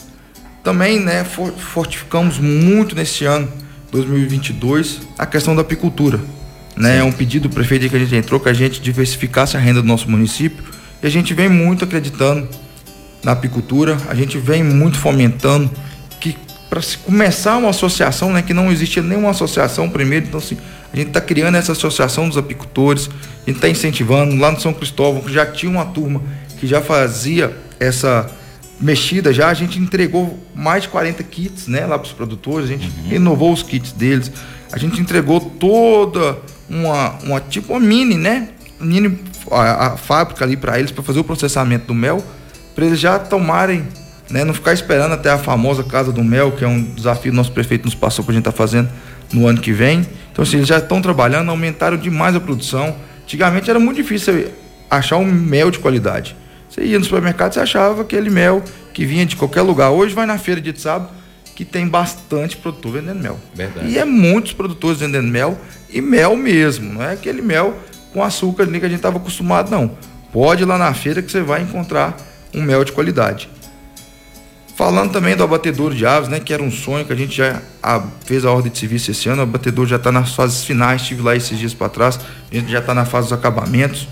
Também, 0.63 0.99
né, 0.99 1.23
fortificamos 1.23 2.37
muito 2.37 2.95
nesse 2.95 3.25
ano 3.25 3.51
2022 3.91 5.01
a 5.17 5.25
questão 5.25 5.55
da 5.55 5.61
apicultura. 5.61 6.19
Né? 6.75 6.97
É 6.97 7.03
um 7.03 7.11
pedido 7.11 7.49
do 7.49 7.53
prefeito 7.53 7.89
que 7.89 7.95
a 7.95 7.99
gente 7.99 8.15
entrou 8.15 8.39
que 8.39 8.49
a 8.49 8.53
gente 8.53 8.81
diversificasse 8.81 9.57
a 9.57 9.59
renda 9.59 9.81
do 9.81 9.87
nosso 9.87 10.09
município 10.09 10.63
e 11.01 11.07
a 11.07 11.09
gente 11.09 11.33
vem 11.33 11.49
muito 11.49 11.83
acreditando 11.83 12.47
na 13.23 13.33
apicultura, 13.33 13.97
a 14.07 14.15
gente 14.15 14.37
vem 14.37 14.63
muito 14.63 14.97
fomentando 14.97 15.69
para 16.71 16.81
se 16.81 16.97
começar 16.99 17.57
uma 17.57 17.71
associação, 17.71 18.31
né, 18.31 18.41
que 18.41 18.53
não 18.53 18.71
existia 18.71 19.03
nenhuma 19.03 19.31
associação 19.31 19.89
primeiro, 19.89 20.27
então 20.27 20.39
assim, 20.39 20.57
a 20.93 20.95
gente 20.95 21.09
está 21.09 21.19
criando 21.19 21.57
essa 21.57 21.73
associação 21.73 22.29
dos 22.29 22.37
apicultores, 22.37 23.09
a 23.45 23.45
gente 23.45 23.57
está 23.57 23.67
incentivando, 23.67 24.37
lá 24.37 24.49
no 24.53 24.57
São 24.61 24.73
Cristóvão, 24.73 25.21
que 25.21 25.33
já 25.33 25.45
tinha 25.45 25.69
uma 25.69 25.83
turma 25.83 26.21
que 26.61 26.65
já 26.65 26.79
fazia 26.79 27.53
essa 27.77 28.31
mexida 28.79 29.33
já, 29.33 29.49
a 29.49 29.53
gente 29.53 29.77
entregou 29.79 30.39
mais 30.55 30.83
de 30.83 30.89
40 30.89 31.21
kits 31.23 31.67
né, 31.67 31.85
lá 31.85 31.99
para 31.99 32.07
os 32.07 32.13
produtores, 32.13 32.69
a 32.69 32.71
gente 32.71 32.87
uhum. 32.87 33.09
renovou 33.09 33.51
os 33.51 33.61
kits 33.61 33.91
deles, 33.91 34.31
a 34.71 34.77
gente 34.77 35.01
entregou 35.01 35.41
toda 35.41 36.37
uma, 36.69 37.17
uma 37.21 37.41
tipo 37.41 37.73
uma 37.73 37.81
mini, 37.81 38.15
né? 38.15 38.47
Mini 38.79 39.19
a, 39.51 39.87
a 39.87 39.97
fábrica 39.97 40.45
ali 40.45 40.55
para 40.55 40.79
eles 40.79 40.89
para 40.89 41.03
fazer 41.03 41.19
o 41.19 41.23
processamento 41.25 41.87
do 41.87 41.93
mel, 41.93 42.23
para 42.73 42.85
eles 42.85 42.97
já 42.97 43.19
tomarem, 43.19 43.85
né, 44.31 44.43
não 44.43 44.53
ficar 44.53 44.73
esperando 44.73 45.13
até 45.13 45.29
a 45.29 45.37
famosa 45.37 45.83
casa 45.83 46.11
do 46.11 46.23
mel, 46.23 46.51
que 46.51 46.63
é 46.63 46.67
um 46.67 46.81
desafio 46.81 47.23
que 47.23 47.29
o 47.29 47.33
nosso 47.33 47.51
prefeito 47.51 47.85
nos 47.85 47.95
passou 47.95 48.23
que 48.23 48.31
a 48.31 48.33
gente 48.33 48.41
está 48.41 48.51
fazendo 48.51 48.89
no 49.33 49.47
ano 49.47 49.59
que 49.59 49.71
vem. 49.71 50.05
Então, 50.31 50.43
assim, 50.43 50.57
eles 50.57 50.67
já 50.67 50.77
estão 50.77 51.01
trabalhando, 51.01 51.49
aumentaram 51.49 51.97
demais 51.97 52.35
a 52.35 52.39
produção. 52.39 52.95
Antigamente 53.23 53.69
era 53.69 53.79
muito 53.79 53.97
difícil 53.97 54.49
achar 54.89 55.17
um 55.17 55.25
mel 55.25 55.69
de 55.69 55.79
qualidade. 55.79 56.35
Você 56.69 56.83
ia 56.83 56.97
no 56.97 57.03
supermercado, 57.03 57.53
você 57.53 57.59
achava 57.59 58.01
aquele 58.01 58.29
mel 58.29 58.63
que 58.93 59.05
vinha 59.05 59.25
de 59.25 59.35
qualquer 59.35 59.61
lugar. 59.61 59.91
Hoje 59.91 60.13
vai 60.13 60.25
na 60.25 60.37
feira 60.37 60.61
de 60.61 60.79
sábado, 60.79 61.09
que 61.55 61.65
tem 61.65 61.87
bastante 61.87 62.55
produtor 62.55 62.93
vendendo 62.93 63.21
mel. 63.21 63.37
Verdade. 63.53 63.87
E 63.87 63.97
é 63.97 64.05
muitos 64.05 64.53
produtores 64.53 64.99
vendendo 64.99 65.27
mel 65.27 65.59
e 65.89 66.01
mel 66.01 66.35
mesmo, 66.37 66.93
não 66.93 67.03
é 67.03 67.13
aquele 67.13 67.41
mel 67.41 67.77
com 68.13 68.23
açúcar 68.23 68.63
ali 68.63 68.79
que 68.79 68.85
a 68.85 68.89
gente 68.89 68.97
estava 68.97 69.17
acostumado, 69.17 69.69
não. 69.69 69.91
Pode 70.31 70.63
ir 70.63 70.65
lá 70.65 70.77
na 70.77 70.93
feira 70.93 71.21
que 71.21 71.31
você 71.31 71.41
vai 71.41 71.61
encontrar 71.61 72.15
um 72.53 72.61
mel 72.61 72.83
de 72.83 72.91
qualidade. 72.91 73.49
Falando 74.75 75.11
também 75.11 75.35
do 75.35 75.43
abatedouro 75.43 75.93
de 75.93 76.05
aves, 76.05 76.29
né, 76.29 76.39
que 76.39 76.53
era 76.53 76.63
um 76.63 76.71
sonho 76.71 77.05
que 77.05 77.13
a 77.13 77.15
gente 77.15 77.35
já 77.35 77.61
fez 78.25 78.45
a 78.45 78.51
ordem 78.51 78.71
de 78.71 78.77
serviço 78.77 79.11
esse 79.11 79.29
ano, 79.29 79.41
o 79.41 79.43
abatedouro 79.43 79.89
já 79.89 79.97
está 79.97 80.11
nas 80.11 80.33
fases 80.33 80.63
finais, 80.63 81.01
estive 81.01 81.21
lá 81.21 81.35
esses 81.35 81.57
dias 81.57 81.73
para 81.73 81.89
trás, 81.89 82.19
a 82.51 82.55
gente 82.55 82.71
já 82.71 82.79
está 82.79 82.93
na 82.93 83.05
fase 83.05 83.27
dos 83.27 83.33
acabamentos. 83.33 84.07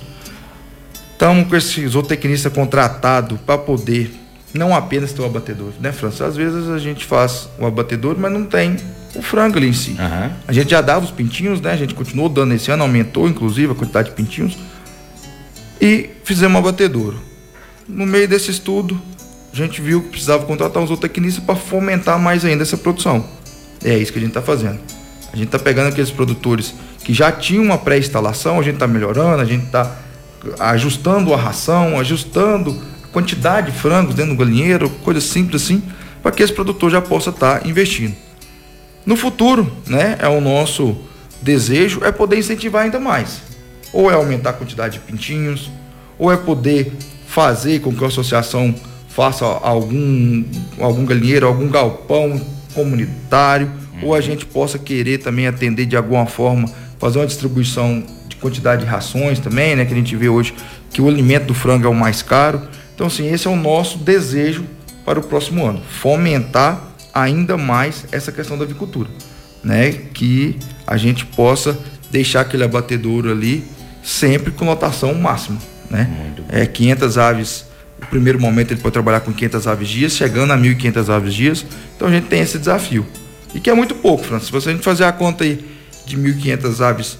Estamos 1.11 1.47
com 1.47 1.55
esse 1.55 1.87
zootecnista 1.87 2.49
contratado 2.49 3.37
para 3.45 3.57
poder 3.57 4.11
não 4.53 4.75
apenas 4.75 5.11
ter 5.13 5.21
o 5.21 5.25
abatedor, 5.25 5.71
né, 5.79 5.91
França? 5.91 6.25
Às 6.25 6.35
vezes 6.35 6.69
a 6.69 6.79
gente 6.79 7.05
faz 7.05 7.49
o 7.59 7.65
abatedor, 7.65 8.15
mas 8.17 8.31
não 8.31 8.45
tem 8.45 8.77
o 9.15 9.21
frango 9.21 9.57
ali 9.57 9.69
em 9.69 9.73
si. 9.73 9.91
Uhum. 9.91 10.31
A 10.47 10.53
gente 10.53 10.71
já 10.71 10.81
dava 10.81 11.05
os 11.05 11.11
pintinhos, 11.11 11.61
né? 11.61 11.71
A 11.71 11.77
gente 11.77 11.93
continuou 11.93 12.29
dando 12.29 12.53
esse 12.53 12.71
ano, 12.71 12.83
aumentou 12.83 13.27
inclusive 13.27 13.71
a 13.71 13.75
quantidade 13.75 14.09
de 14.09 14.15
pintinhos. 14.15 14.57
E 15.81 16.09
fizemos 16.23 16.55
um 16.55 16.59
abatedouro. 16.59 17.19
No 17.87 18.05
meio 18.05 18.27
desse 18.27 18.51
estudo, 18.51 18.99
a 19.51 19.55
gente 19.55 19.81
viu 19.81 20.01
que 20.01 20.09
precisava 20.09 20.45
contratar 20.45 20.81
um 20.81 20.87
zootecnista 20.87 21.41
para 21.41 21.55
fomentar 21.55 22.19
mais 22.19 22.45
ainda 22.45 22.63
essa 22.63 22.77
produção. 22.77 23.25
É 23.83 23.97
isso 23.97 24.11
que 24.11 24.19
a 24.19 24.21
gente 24.21 24.31
está 24.31 24.41
fazendo. 24.41 24.79
A 25.31 25.35
gente 25.35 25.47
está 25.47 25.59
pegando 25.59 25.89
aqueles 25.89 26.11
produtores 26.11 26.73
que 27.03 27.13
já 27.13 27.31
tinham 27.31 27.63
uma 27.63 27.77
pré-instalação, 27.77 28.59
a 28.59 28.63
gente 28.63 28.75
está 28.75 28.87
melhorando, 28.87 29.41
a 29.41 29.45
gente 29.45 29.65
está 29.65 29.95
ajustando 30.59 31.33
a 31.33 31.37
ração, 31.37 31.99
ajustando 31.99 32.79
a 33.03 33.07
quantidade 33.07 33.71
de 33.71 33.77
frangos 33.77 34.15
dentro 34.15 34.33
do 34.33 34.37
galinheiro, 34.37 34.89
coisa 35.03 35.21
simples 35.21 35.63
assim, 35.63 35.83
para 36.21 36.31
que 36.31 36.43
esse 36.43 36.53
produtor 36.53 36.89
já 36.89 37.01
possa 37.01 37.29
estar 37.29 37.59
tá 37.59 37.67
investindo. 37.67 38.15
No 39.05 39.15
futuro, 39.15 39.71
né, 39.87 40.17
é 40.19 40.27
o 40.27 40.41
nosso 40.41 40.97
desejo 41.41 42.03
é 42.03 42.11
poder 42.11 42.37
incentivar 42.37 42.83
ainda 42.83 42.99
mais. 42.99 43.41
Ou 43.91 44.11
é 44.11 44.13
aumentar 44.13 44.51
a 44.51 44.53
quantidade 44.53 44.93
de 44.93 44.99
pintinhos, 44.99 45.71
ou 46.17 46.31
é 46.31 46.37
poder 46.37 46.91
fazer 47.27 47.79
com 47.79 47.93
que 47.93 48.03
a 48.03 48.07
associação 48.07 48.75
faça 49.19 49.43
algum, 49.43 50.45
algum 50.79 51.05
galinheiro, 51.05 51.45
algum 51.45 51.67
galpão 51.67 52.39
comunitário, 52.73 53.69
ou 54.01 54.15
a 54.15 54.21
gente 54.21 54.45
possa 54.45 54.79
querer 54.79 55.17
também 55.17 55.45
atender 55.45 55.85
de 55.85 55.97
alguma 55.97 56.25
forma, 56.25 56.71
fazer 56.97 57.19
uma 57.19 57.27
distribuição 57.27 58.01
quantidade 58.39 58.85
de 58.85 58.87
rações 58.87 59.37
também, 59.37 59.75
né? 59.75 59.83
Que 59.83 59.91
a 59.91 59.95
gente 59.97 60.15
vê 60.15 60.29
hoje 60.29 60.53
que 60.89 61.01
o 61.01 61.07
alimento 61.09 61.47
do 61.47 61.53
frango 61.53 61.85
é 61.85 61.89
o 61.89 61.93
mais 61.93 62.21
caro. 62.21 62.61
Então, 62.95 63.07
assim, 63.07 63.29
esse 63.29 63.45
é 63.45 63.49
o 63.49 63.57
nosso 63.57 63.97
desejo 63.97 64.63
para 65.03 65.19
o 65.19 65.21
próximo 65.21 65.65
ano, 65.65 65.81
fomentar 65.81 66.81
ainda 67.13 67.57
mais 67.57 68.05
essa 68.13 68.31
questão 68.31 68.57
da 68.57 68.63
avicultura, 68.63 69.09
né? 69.61 69.91
Que 70.13 70.57
a 70.87 70.95
gente 70.95 71.25
possa 71.25 71.77
deixar 72.09 72.39
aquele 72.39 72.63
abatedouro 72.63 73.29
ali 73.29 73.65
sempre 74.01 74.49
com 74.49 74.63
lotação 74.63 75.13
máxima, 75.15 75.59
né? 75.91 76.09
É 76.47 76.65
500 76.65 77.17
aves, 77.17 77.68
no 78.01 78.07
primeiro 78.07 78.39
momento 78.39 78.71
ele 78.71 78.81
pode 78.81 78.93
trabalhar 78.93 79.19
com 79.21 79.31
500 79.31 79.67
aves 79.67 79.87
dias, 79.87 80.11
chegando 80.13 80.51
a 80.51 80.57
1.500 80.57 81.09
aves 81.09 81.33
dias. 81.33 81.65
Então 81.95 82.07
a 82.07 82.11
gente 82.11 82.27
tem 82.27 82.41
esse 82.41 82.57
desafio. 82.57 83.05
E 83.53 83.59
que 83.59 83.69
é 83.69 83.73
muito 83.73 83.95
pouco, 83.95 84.23
Francis. 84.23 84.47
Se 84.47 84.51
você 84.51 84.69
a 84.69 84.71
gente 84.73 84.83
fazer 84.83 85.03
a 85.03 85.11
conta 85.11 85.43
aí 85.43 85.63
de 86.05 86.17
1.500 86.17 86.81
aves 86.81 87.17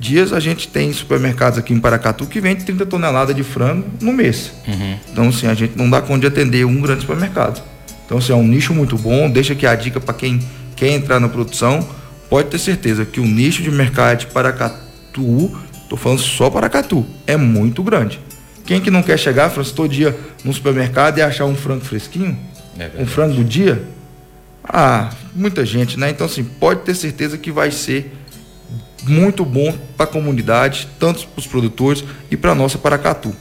dias 0.00 0.32
a 0.32 0.40
gente 0.40 0.66
tem 0.66 0.90
supermercados 0.94 1.58
aqui 1.58 1.74
em 1.74 1.78
Paracatu 1.78 2.24
que 2.24 2.40
vende 2.40 2.64
30 2.64 2.86
toneladas 2.86 3.36
de 3.36 3.44
frango 3.44 3.86
no 4.00 4.12
mês. 4.12 4.50
Uhum. 4.66 4.96
Então, 5.12 5.28
assim, 5.28 5.46
a 5.46 5.52
gente 5.52 5.76
não 5.76 5.90
dá 5.90 6.00
conta 6.00 6.20
de 6.20 6.26
atender 6.26 6.64
um 6.64 6.80
grande 6.80 7.02
supermercado. 7.02 7.62
Então, 8.06 8.16
assim, 8.16 8.32
é 8.32 8.34
um 8.34 8.46
nicho 8.46 8.72
muito 8.72 8.96
bom. 8.96 9.30
Deixa 9.30 9.52
aqui 9.52 9.66
a 9.66 9.74
dica 9.74 10.00
para 10.00 10.14
quem 10.14 10.40
quer 10.74 10.88
entrar 10.88 11.20
na 11.20 11.28
produção. 11.28 11.86
Pode 12.30 12.48
ter 12.48 12.58
certeza 12.58 13.04
que 13.04 13.20
o 13.20 13.26
nicho 13.26 13.62
de 13.62 13.70
mercado 13.70 14.20
de 14.20 14.26
Paracatu, 14.28 15.54
estou 15.82 15.98
falando 15.98 16.20
só 16.20 16.48
Paracatu, 16.48 17.04
é 17.26 17.36
muito 17.36 17.82
grande. 17.82 18.18
Quem 18.70 18.80
que 18.80 18.88
não 18.88 19.02
quer 19.02 19.18
chegar, 19.18 19.50
Francisco, 19.50 19.78
todo 19.78 19.88
dia 19.88 20.16
no 20.44 20.52
supermercado 20.52 21.18
e 21.18 21.22
achar 21.22 21.44
um 21.44 21.56
frango 21.56 21.84
fresquinho? 21.84 22.38
É 22.78 23.02
um 23.02 23.04
frango 23.04 23.34
do 23.34 23.42
dia? 23.42 23.82
Ah, 24.62 25.10
muita 25.34 25.66
gente, 25.66 25.98
né? 25.98 26.10
Então, 26.10 26.24
assim, 26.24 26.44
pode 26.44 26.82
ter 26.82 26.94
certeza 26.94 27.36
que 27.36 27.50
vai 27.50 27.72
ser 27.72 28.16
muito 29.02 29.44
bom 29.44 29.76
para 29.96 30.04
a 30.04 30.08
comunidade, 30.08 30.88
tanto 31.00 31.26
para 31.26 31.40
os 31.40 31.48
produtores 31.48 32.04
e 32.30 32.36
para 32.36 32.52
a 32.52 32.54
nossa 32.54 32.78
Paracatu. 32.78 33.34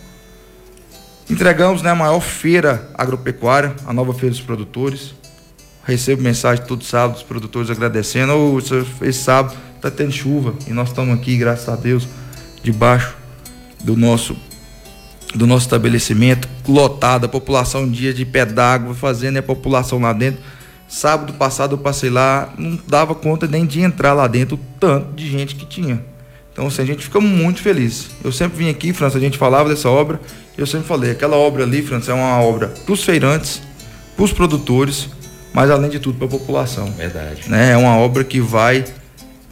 Entregamos 1.30 1.84
né, 1.84 1.92
a 1.92 1.96
maior 1.96 2.22
feira 2.22 2.90
agropecuária, 2.96 3.76
a 3.86 3.94
nova 3.94 4.16
feira 4.16 4.32
dos 4.32 4.42
produtores. 4.42 5.14
Recebo 5.84 6.24
mensagem 6.24 6.66
todo 6.66 6.84
sábado 6.84 7.14
dos 7.14 7.24
produtores 7.24 7.70
agradecendo. 7.70 8.34
Oh, 8.34 8.58
esse 9.06 9.20
sábado 9.20 9.56
está 9.76 9.92
tendo 9.92 10.12
chuva 10.12 10.56
e 10.66 10.74
nós 10.74 10.90
estamos 10.90 11.14
aqui, 11.14 11.38
graças 11.38 11.70
a 11.70 11.76
Deus, 11.76 12.08
debaixo 12.64 13.16
do 13.84 13.96
nosso 13.96 14.36
do 15.34 15.46
nosso 15.46 15.66
estabelecimento, 15.66 16.48
lotado, 16.68 17.26
a 17.26 17.30
população 17.30 17.84
um 17.84 17.90
dia 17.90 18.14
de 18.14 18.26
pé 18.26 18.46
d'água, 18.46 18.94
fazendo 18.94 19.38
a 19.38 19.44
população 19.44 20.00
lá 20.00 20.12
dentro 20.14 20.42
Sábado 20.90 21.34
passado 21.34 21.76
eu 21.76 21.78
passei 21.78 22.10
lá, 22.10 22.52
não 22.58 22.78
dava 22.88 23.14
conta 23.14 23.46
nem 23.46 23.64
de 23.64 23.80
entrar 23.80 24.14
lá 24.14 24.26
dentro, 24.26 24.56
o 24.56 24.60
tanto 24.80 25.14
de 25.14 25.30
gente 25.30 25.54
que 25.54 25.64
tinha. 25.64 26.04
Então, 26.52 26.66
assim, 26.66 26.82
a 26.82 26.86
gente 26.86 27.04
fica 27.04 27.22
muito 27.22 27.62
feliz. 27.62 28.10
Eu 28.24 28.32
sempre 28.32 28.58
vim 28.58 28.70
aqui, 28.72 28.92
França, 28.92 29.20
a 29.20 29.22
gente 29.22 29.38
falava 29.38 29.70
dessa 29.70 29.88
obra, 29.88 30.20
eu 30.58 30.66
sempre 30.66 30.88
falei, 30.88 31.12
aquela 31.12 31.38
obra 31.38 31.64
ali, 31.64 31.84
França, 31.84 32.12
é 32.12 32.16
uma 32.16 32.42
obra 32.42 32.70
para 32.70 32.92
os 32.92 33.04
feirantes, 33.04 33.62
para 34.16 34.26
os 34.26 34.34
produtores, 34.34 35.10
mas 35.54 35.70
além 35.70 35.92
de 35.92 36.00
tudo 36.00 36.18
para 36.18 36.26
a 36.26 36.32
população. 36.32 36.92
Verdade. 36.94 37.44
Né? 37.48 37.74
É 37.74 37.78
uma 37.78 37.96
obra 37.96 38.24
que 38.24 38.42
vai 38.42 38.84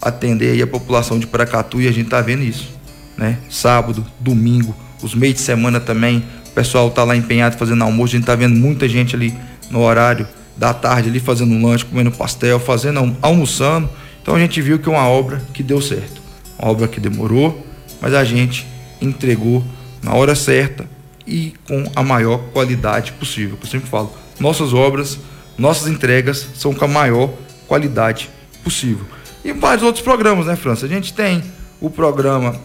atender 0.02 0.54
aí 0.54 0.62
a 0.63 0.68
população 0.68 1.20
de 1.20 1.28
Paracatu 1.28 1.80
e 1.80 1.88
a 1.88 1.92
gente 1.92 2.06
está 2.06 2.20
vendo 2.20 2.42
isso. 2.42 2.68
Né? 3.16 3.38
Sábado, 3.48 4.04
domingo, 4.20 4.76
os 5.02 5.14
meios 5.14 5.36
de 5.36 5.42
semana 5.42 5.80
também, 5.80 6.24
o 6.48 6.52
pessoal 6.52 6.88
está 6.88 7.04
lá 7.04 7.16
empenhado 7.16 7.58
fazendo 7.58 7.84
almoço, 7.84 8.14
a 8.14 8.18
gente 8.18 8.24
está 8.24 8.36
vendo 8.36 8.56
muita 8.56 8.88
gente 8.88 9.16
ali 9.16 9.34
no 9.70 9.82
horário 9.82 10.28
da 10.56 10.74
tarde 10.74 11.10
ali 11.10 11.20
fazendo 11.20 11.54
um 11.54 11.66
lanche, 11.66 11.86
comendo 11.86 12.12
pastel, 12.12 12.60
fazendo 12.60 13.16
almoçando. 13.22 13.90
Então 14.22 14.36
a 14.36 14.40
gente 14.40 14.62
viu 14.62 14.80
que 14.80 14.90
é 14.90 14.92
uma 14.92 15.08
obra 15.08 15.42
que 15.54 15.62
deu 15.62 15.82
certo. 15.82 16.22
Uma 16.58 16.72
obra 16.72 16.88
que 16.88 17.00
demorou, 17.00 17.66
mas 18.02 18.14
a 18.14 18.24
gente 18.24 18.66
entregou 19.00 19.64
na 20.02 20.14
hora 20.14 20.34
certa 20.36 20.86
e 21.26 21.54
com 21.68 21.90
a 21.96 22.02
maior 22.02 22.40
qualidade 22.54 23.12
possível. 23.14 23.58
Eu 23.62 23.68
sempre 23.68 23.88
falo, 23.88 24.12
nossas 24.40 24.74
obras, 24.74 25.20
nossas 25.58 25.88
entregas 25.88 26.48
são 26.56 26.74
com 26.74 26.86
a 26.86 26.88
maior 26.88 27.32
qualidade 27.68 28.30
possível. 28.64 29.06
E 29.44 29.54
vários 29.54 29.84
outros 29.84 30.04
programas, 30.04 30.48
né, 30.48 30.56
França? 30.56 30.86
A 30.86 30.90
gente 30.90 31.14
tem 31.14 31.44
o 31.80 31.90
programa 31.90 32.56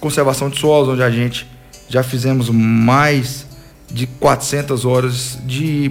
Conservação 0.00 0.48
de 0.48 0.58
Solos, 0.58 0.88
onde 0.88 1.02
a 1.02 1.10
gente 1.10 1.46
já 1.88 2.02
fizemos 2.02 2.50
mais 2.50 3.46
de 3.90 4.06
400 4.06 4.84
horas 4.84 5.38
de 5.46 5.90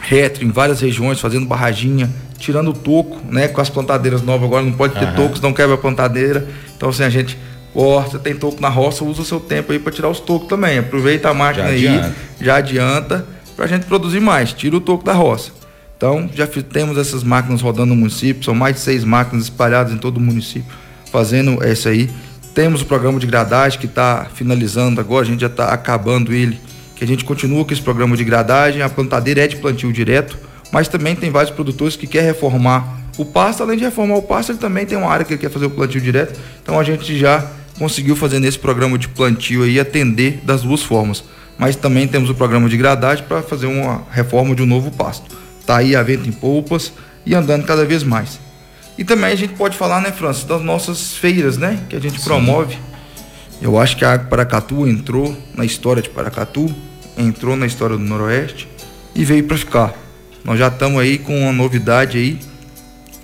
retro 0.00 0.44
em 0.44 0.50
várias 0.50 0.80
regiões, 0.80 1.20
fazendo 1.20 1.46
barraginha, 1.46 2.10
tirando 2.38 2.68
o 2.68 2.72
toco, 2.72 3.20
né? 3.30 3.48
Com 3.48 3.60
as 3.60 3.68
plantadeiras 3.68 4.22
novas 4.22 4.44
agora 4.46 4.64
não 4.64 4.72
pode 4.72 4.94
ter 4.94 5.06
uhum. 5.06 5.14
tocos, 5.14 5.40
não 5.40 5.52
quebra 5.52 5.74
a 5.74 5.78
plantadeira. 5.78 6.46
Então 6.76 6.88
assim, 6.88 7.02
a 7.02 7.10
gente 7.10 7.38
corta, 7.72 8.18
tem 8.18 8.34
toco 8.34 8.60
na 8.60 8.68
roça, 8.68 9.04
usa 9.04 9.22
o 9.22 9.24
seu 9.24 9.40
tempo 9.40 9.72
aí 9.72 9.78
para 9.78 9.92
tirar 9.92 10.08
os 10.08 10.20
tocos 10.20 10.48
também. 10.48 10.78
Aproveita 10.78 11.28
a 11.30 11.34
máquina 11.34 11.66
já 11.66 11.72
aí, 11.72 11.86
adianta. 11.86 12.14
já 12.40 12.56
adianta 12.56 13.26
para 13.56 13.64
a 13.66 13.68
gente 13.68 13.86
produzir 13.86 14.20
mais, 14.20 14.52
tira 14.52 14.76
o 14.76 14.80
toco 14.80 15.04
da 15.04 15.12
roça. 15.12 15.50
Então, 15.96 16.28
já 16.34 16.46
temos 16.46 16.98
essas 16.98 17.22
máquinas 17.22 17.62
rodando 17.62 17.94
no 17.94 17.96
município, 17.96 18.44
são 18.44 18.54
mais 18.54 18.74
de 18.74 18.80
seis 18.80 19.04
máquinas 19.04 19.44
espalhadas 19.44 19.92
em 19.92 19.96
todo 19.96 20.16
o 20.16 20.20
município 20.20 20.84
fazendo 21.14 21.64
isso 21.64 21.88
aí. 21.88 22.10
Temos 22.54 22.82
o 22.82 22.86
programa 22.86 23.18
de 23.18 23.26
gradagem 23.26 23.80
que 23.80 23.86
está 23.86 24.28
finalizando 24.32 25.00
agora, 25.00 25.26
a 25.26 25.28
gente 25.28 25.40
já 25.40 25.48
está 25.48 25.72
acabando 25.72 26.32
ele 26.32 26.60
que 26.94 27.02
a 27.02 27.06
gente 27.06 27.24
continua 27.24 27.64
com 27.64 27.72
esse 27.72 27.82
programa 27.82 28.16
de 28.16 28.22
gradagem, 28.22 28.80
a 28.80 28.88
plantadeira 28.88 29.42
é 29.42 29.48
de 29.48 29.56
plantio 29.56 29.92
direto, 29.92 30.38
mas 30.70 30.86
também 30.86 31.16
tem 31.16 31.30
vários 31.30 31.52
produtores 31.52 31.96
que 31.96 32.06
querem 32.06 32.28
reformar 32.28 33.00
o 33.18 33.24
pasto, 33.24 33.64
além 33.64 33.76
de 33.76 33.84
reformar 33.84 34.14
o 34.14 34.22
pasto, 34.22 34.52
ele 34.52 34.58
também 34.58 34.86
tem 34.86 34.96
uma 34.96 35.10
área 35.10 35.24
que 35.24 35.32
ele 35.32 35.40
quer 35.40 35.50
fazer 35.50 35.66
o 35.66 35.70
plantio 35.70 36.00
direto, 36.00 36.38
então 36.62 36.78
a 36.78 36.84
gente 36.84 37.18
já 37.18 37.44
conseguiu 37.76 38.14
fazer 38.14 38.38
nesse 38.38 38.58
programa 38.58 38.96
de 38.96 39.08
plantio 39.08 39.64
aí 39.64 39.80
atender 39.80 40.40
das 40.44 40.62
duas 40.62 40.82
formas. 40.82 41.24
Mas 41.58 41.76
também 41.76 42.06
temos 42.06 42.30
o 42.30 42.34
programa 42.34 42.68
de 42.68 42.76
gradagem 42.76 43.24
para 43.24 43.42
fazer 43.42 43.66
uma 43.66 44.02
reforma 44.10 44.54
de 44.54 44.62
um 44.62 44.66
novo 44.66 44.90
pasto. 44.90 45.36
Tá 45.66 45.78
aí 45.78 45.94
a 45.94 46.02
venda 46.02 46.26
em 46.26 46.32
polpas 46.32 46.92
e 47.24 47.34
andando 47.34 47.64
cada 47.64 47.84
vez 47.84 48.02
mais. 48.02 48.40
E 48.96 49.04
também 49.04 49.32
a 49.32 49.36
gente 49.36 49.54
pode 49.54 49.76
falar, 49.76 50.00
né, 50.00 50.12
Francis, 50.12 50.44
das 50.44 50.62
nossas 50.62 51.16
feiras, 51.16 51.58
né, 51.58 51.80
que 51.88 51.96
a 51.96 52.00
gente 52.00 52.18
Sim. 52.18 52.24
promove 52.24 52.78
eu 53.64 53.78
acho 53.78 53.96
que 53.96 54.04
a 54.04 54.12
Água 54.12 54.26
Paracatu 54.26 54.86
entrou 54.86 55.36
na 55.56 55.64
história 55.64 56.02
de 56.02 56.10
Paracatu, 56.10 56.70
entrou 57.16 57.56
na 57.56 57.66
história 57.66 57.96
do 57.96 58.02
Noroeste 58.02 58.68
e 59.14 59.24
veio 59.24 59.44
para 59.44 59.56
ficar. 59.56 59.94
Nós 60.44 60.58
já 60.58 60.68
estamos 60.68 61.00
aí 61.00 61.16
com 61.16 61.40
uma 61.40 61.52
novidade 61.52 62.18
aí. 62.18 62.38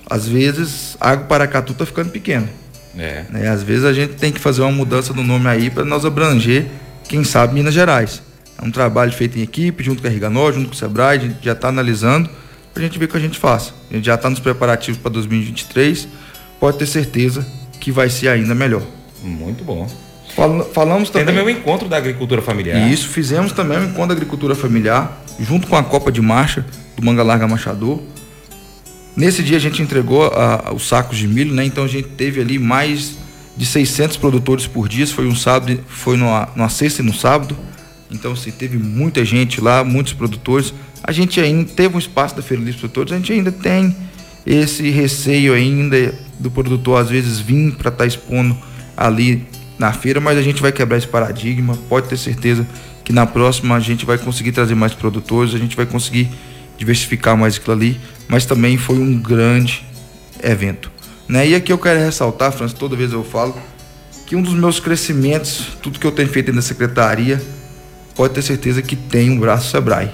Às 0.08 0.26
vezes, 0.26 0.96
a 1.00 1.10
Água 1.10 1.26
Paracatu 1.26 1.72
está 1.72 1.84
ficando 1.84 2.10
pequena. 2.10 2.48
É. 2.96 3.24
Né? 3.28 3.48
Às 3.48 3.62
vezes 3.62 3.84
a 3.84 3.92
gente 3.92 4.14
tem 4.14 4.32
que 4.32 4.40
fazer 4.40 4.62
uma 4.62 4.72
mudança 4.72 5.12
do 5.12 5.22
nome 5.22 5.46
aí 5.46 5.68
para 5.68 5.84
nós 5.84 6.06
abranger, 6.06 6.66
quem 7.06 7.22
sabe, 7.22 7.54
Minas 7.54 7.74
Gerais. 7.74 8.22
É 8.60 8.64
um 8.64 8.70
trabalho 8.70 9.12
feito 9.12 9.38
em 9.38 9.42
equipe, 9.42 9.84
junto 9.84 10.00
com 10.00 10.08
a 10.08 10.10
Riganó, 10.10 10.50
junto 10.52 10.68
com 10.68 10.74
o 10.74 10.76
Sebrae, 10.76 11.18
a 11.18 11.20
gente 11.20 11.36
já 11.42 11.52
está 11.52 11.68
analisando 11.68 12.30
para 12.72 12.82
a 12.82 12.86
gente 12.86 12.98
ver 12.98 13.06
o 13.06 13.08
que 13.08 13.16
a 13.16 13.20
gente 13.20 13.38
faça. 13.38 13.72
A 13.90 13.94
gente 13.94 14.04
já 14.06 14.14
está 14.14 14.30
nos 14.30 14.40
preparativos 14.40 15.00
para 15.00 15.10
2023, 15.10 16.08
pode 16.58 16.78
ter 16.78 16.86
certeza 16.86 17.46
que 17.80 17.90
vai 17.90 18.08
ser 18.08 18.28
ainda 18.28 18.54
melhor. 18.54 18.82
Muito 19.22 19.64
bom. 19.64 19.88
Fal 20.34 20.64
falamos 20.72 21.10
também. 21.10 21.26
Tem 21.26 21.34
também 21.34 21.54
o 21.54 21.58
encontro 21.58 21.88
da 21.88 21.96
agricultura 21.96 22.40
familiar. 22.40 22.90
Isso, 22.90 23.08
fizemos 23.08 23.52
também 23.52 23.78
o 23.78 23.84
encontro 23.84 24.08
da 24.08 24.14
agricultura 24.14 24.54
familiar, 24.54 25.22
junto 25.38 25.66
com 25.66 25.76
a 25.76 25.82
Copa 25.82 26.12
de 26.12 26.20
Marcha 26.20 26.64
do 26.96 27.04
Manga 27.04 27.22
Larga 27.22 27.48
Machador. 27.48 28.00
Nesse 29.16 29.42
dia 29.42 29.56
a 29.56 29.60
gente 29.60 29.82
entregou 29.82 30.26
a, 30.26 30.72
os 30.72 30.86
sacos 30.86 31.18
de 31.18 31.26
milho, 31.26 31.52
né? 31.52 31.64
Então 31.64 31.84
a 31.84 31.88
gente 31.88 32.08
teve 32.08 32.40
ali 32.40 32.58
mais 32.58 33.16
de 33.56 33.66
600 33.66 34.16
produtores 34.16 34.66
por 34.66 34.88
dia. 34.88 35.06
Foi 35.06 35.26
um 35.26 35.34
sábado, 35.34 35.78
foi 35.88 36.16
numa, 36.16 36.48
numa 36.54 36.68
sexta 36.68 37.02
e 37.02 37.04
no 37.04 37.12
sábado. 37.12 37.56
Então 38.10 38.32
assim, 38.32 38.50
teve 38.50 38.76
muita 38.76 39.24
gente 39.24 39.60
lá, 39.60 39.84
muitos 39.84 40.12
produtores. 40.12 40.74
A 41.02 41.12
gente 41.12 41.40
ainda 41.40 41.70
teve 41.70 41.94
um 41.96 41.98
espaço 41.98 42.36
da 42.36 42.42
Feira 42.42 42.62
dos 42.62 42.76
Produtores, 42.76 43.12
a 43.12 43.16
gente 43.16 43.32
ainda 43.32 43.52
tem 43.52 43.96
esse 44.46 44.90
receio 44.90 45.54
ainda 45.54 46.14
do 46.38 46.50
produtor 46.50 47.00
às 47.00 47.10
vezes 47.10 47.38
vir 47.38 47.72
para 47.72 47.88
estar 47.88 48.04
tá 48.04 48.06
expondo 48.06 48.56
ali 48.96 49.46
na 49.78 49.92
feira, 49.92 50.20
mas 50.20 50.36
a 50.36 50.42
gente 50.42 50.60
vai 50.60 50.72
quebrar 50.72 50.98
esse 50.98 51.06
paradigma. 51.06 51.76
Pode 51.88 52.08
ter 52.08 52.16
certeza 52.16 52.66
que 53.04 53.12
na 53.12 53.26
próxima 53.26 53.76
a 53.76 53.80
gente 53.80 54.04
vai 54.04 54.18
conseguir 54.18 54.52
trazer 54.52 54.74
mais 54.74 54.92
produtores, 54.92 55.54
a 55.54 55.58
gente 55.58 55.76
vai 55.76 55.86
conseguir 55.86 56.28
diversificar 56.76 57.36
mais 57.36 57.56
aquilo 57.56 57.72
ali, 57.72 58.00
mas 58.28 58.46
também 58.46 58.76
foi 58.76 58.98
um 58.98 59.18
grande 59.18 59.84
evento. 60.42 60.90
Né? 61.28 61.48
E 61.48 61.54
aqui 61.54 61.72
eu 61.72 61.78
quero 61.78 62.00
ressaltar, 62.00 62.52
Francis, 62.52 62.76
toda 62.78 62.96
vez 62.96 63.12
eu 63.12 63.22
falo, 63.22 63.56
que 64.26 64.36
um 64.36 64.42
dos 64.42 64.54
meus 64.54 64.80
crescimentos, 64.80 65.68
tudo 65.82 65.98
que 65.98 66.06
eu 66.06 66.12
tenho 66.12 66.28
feito 66.28 66.52
na 66.52 66.62
secretaria, 66.62 67.42
pode 68.14 68.34
ter 68.34 68.42
certeza 68.42 68.82
que 68.82 68.96
tem 68.96 69.30
um 69.30 69.38
braço 69.38 69.70
Sebrae. 69.70 70.10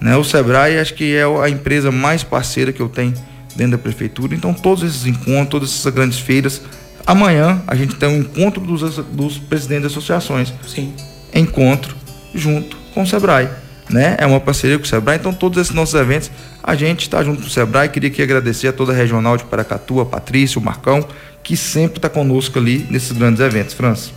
Né? 0.00 0.16
O 0.16 0.24
Sebrae 0.24 0.78
acho 0.78 0.94
que 0.94 1.14
é 1.14 1.24
a 1.24 1.48
empresa 1.48 1.90
mais 1.90 2.22
parceira 2.22 2.72
que 2.72 2.80
eu 2.80 2.88
tenho 2.88 3.14
dentro 3.56 3.72
da 3.72 3.78
prefeitura, 3.78 4.34
então 4.34 4.54
todos 4.54 4.84
esses 4.84 5.06
encontros, 5.06 5.48
todas 5.48 5.70
essas 5.70 5.92
grandes 5.92 6.18
feiras, 6.18 6.62
Amanhã 7.06 7.62
a 7.66 7.74
gente 7.74 7.96
tem 7.96 8.08
um 8.08 8.18
encontro 8.18 8.64
dos, 8.64 8.96
dos 9.06 9.38
presidentes 9.38 9.90
de 9.90 9.98
associações. 9.98 10.52
Sim. 10.66 10.94
Encontro 11.34 11.96
junto 12.34 12.76
com 12.94 13.02
o 13.02 13.06
Sebrae. 13.06 13.48
Né? 13.88 14.14
É 14.18 14.26
uma 14.26 14.38
parceria 14.38 14.78
com 14.78 14.84
o 14.84 14.86
Sebrae, 14.86 15.16
então 15.18 15.32
todos 15.32 15.58
esses 15.60 15.74
nossos 15.74 15.94
eventos 15.94 16.30
a 16.62 16.76
gente 16.76 17.00
está 17.00 17.24
junto 17.24 17.40
com 17.40 17.48
o 17.48 17.50
Sebrae. 17.50 17.88
Queria 17.88 18.08
aqui 18.08 18.22
agradecer 18.22 18.68
a 18.68 18.72
toda 18.72 18.92
a 18.92 18.94
regional 18.94 19.36
de 19.36 19.42
Paracatu, 19.44 20.00
a 20.00 20.06
Patrícia, 20.06 20.60
o 20.60 20.62
Marcão, 20.62 21.04
que 21.42 21.56
sempre 21.56 21.98
está 21.98 22.08
conosco 22.08 22.58
ali 22.58 22.86
nesses 22.90 23.10
grandes 23.10 23.40
eventos. 23.40 23.74
França. 23.74 24.10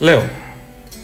Léo, 0.00 0.22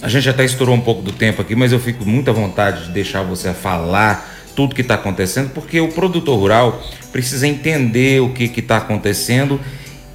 a 0.00 0.08
gente 0.08 0.28
até 0.28 0.44
estourou 0.44 0.74
um 0.74 0.80
pouco 0.80 1.02
do 1.02 1.12
tempo 1.12 1.42
aqui, 1.42 1.56
mas 1.56 1.72
eu 1.72 1.80
fico 1.80 2.04
muita 2.04 2.32
vontade 2.32 2.86
de 2.86 2.92
deixar 2.92 3.22
você 3.22 3.52
falar 3.52 4.36
tudo 4.54 4.74
que 4.74 4.80
está 4.80 4.94
acontecendo, 4.94 5.50
porque 5.50 5.80
o 5.80 5.88
produtor 5.88 6.38
rural 6.38 6.82
precisa 7.12 7.46
entender 7.46 8.20
o 8.20 8.32
que 8.32 8.44
está 8.44 8.78
acontecendo 8.78 9.60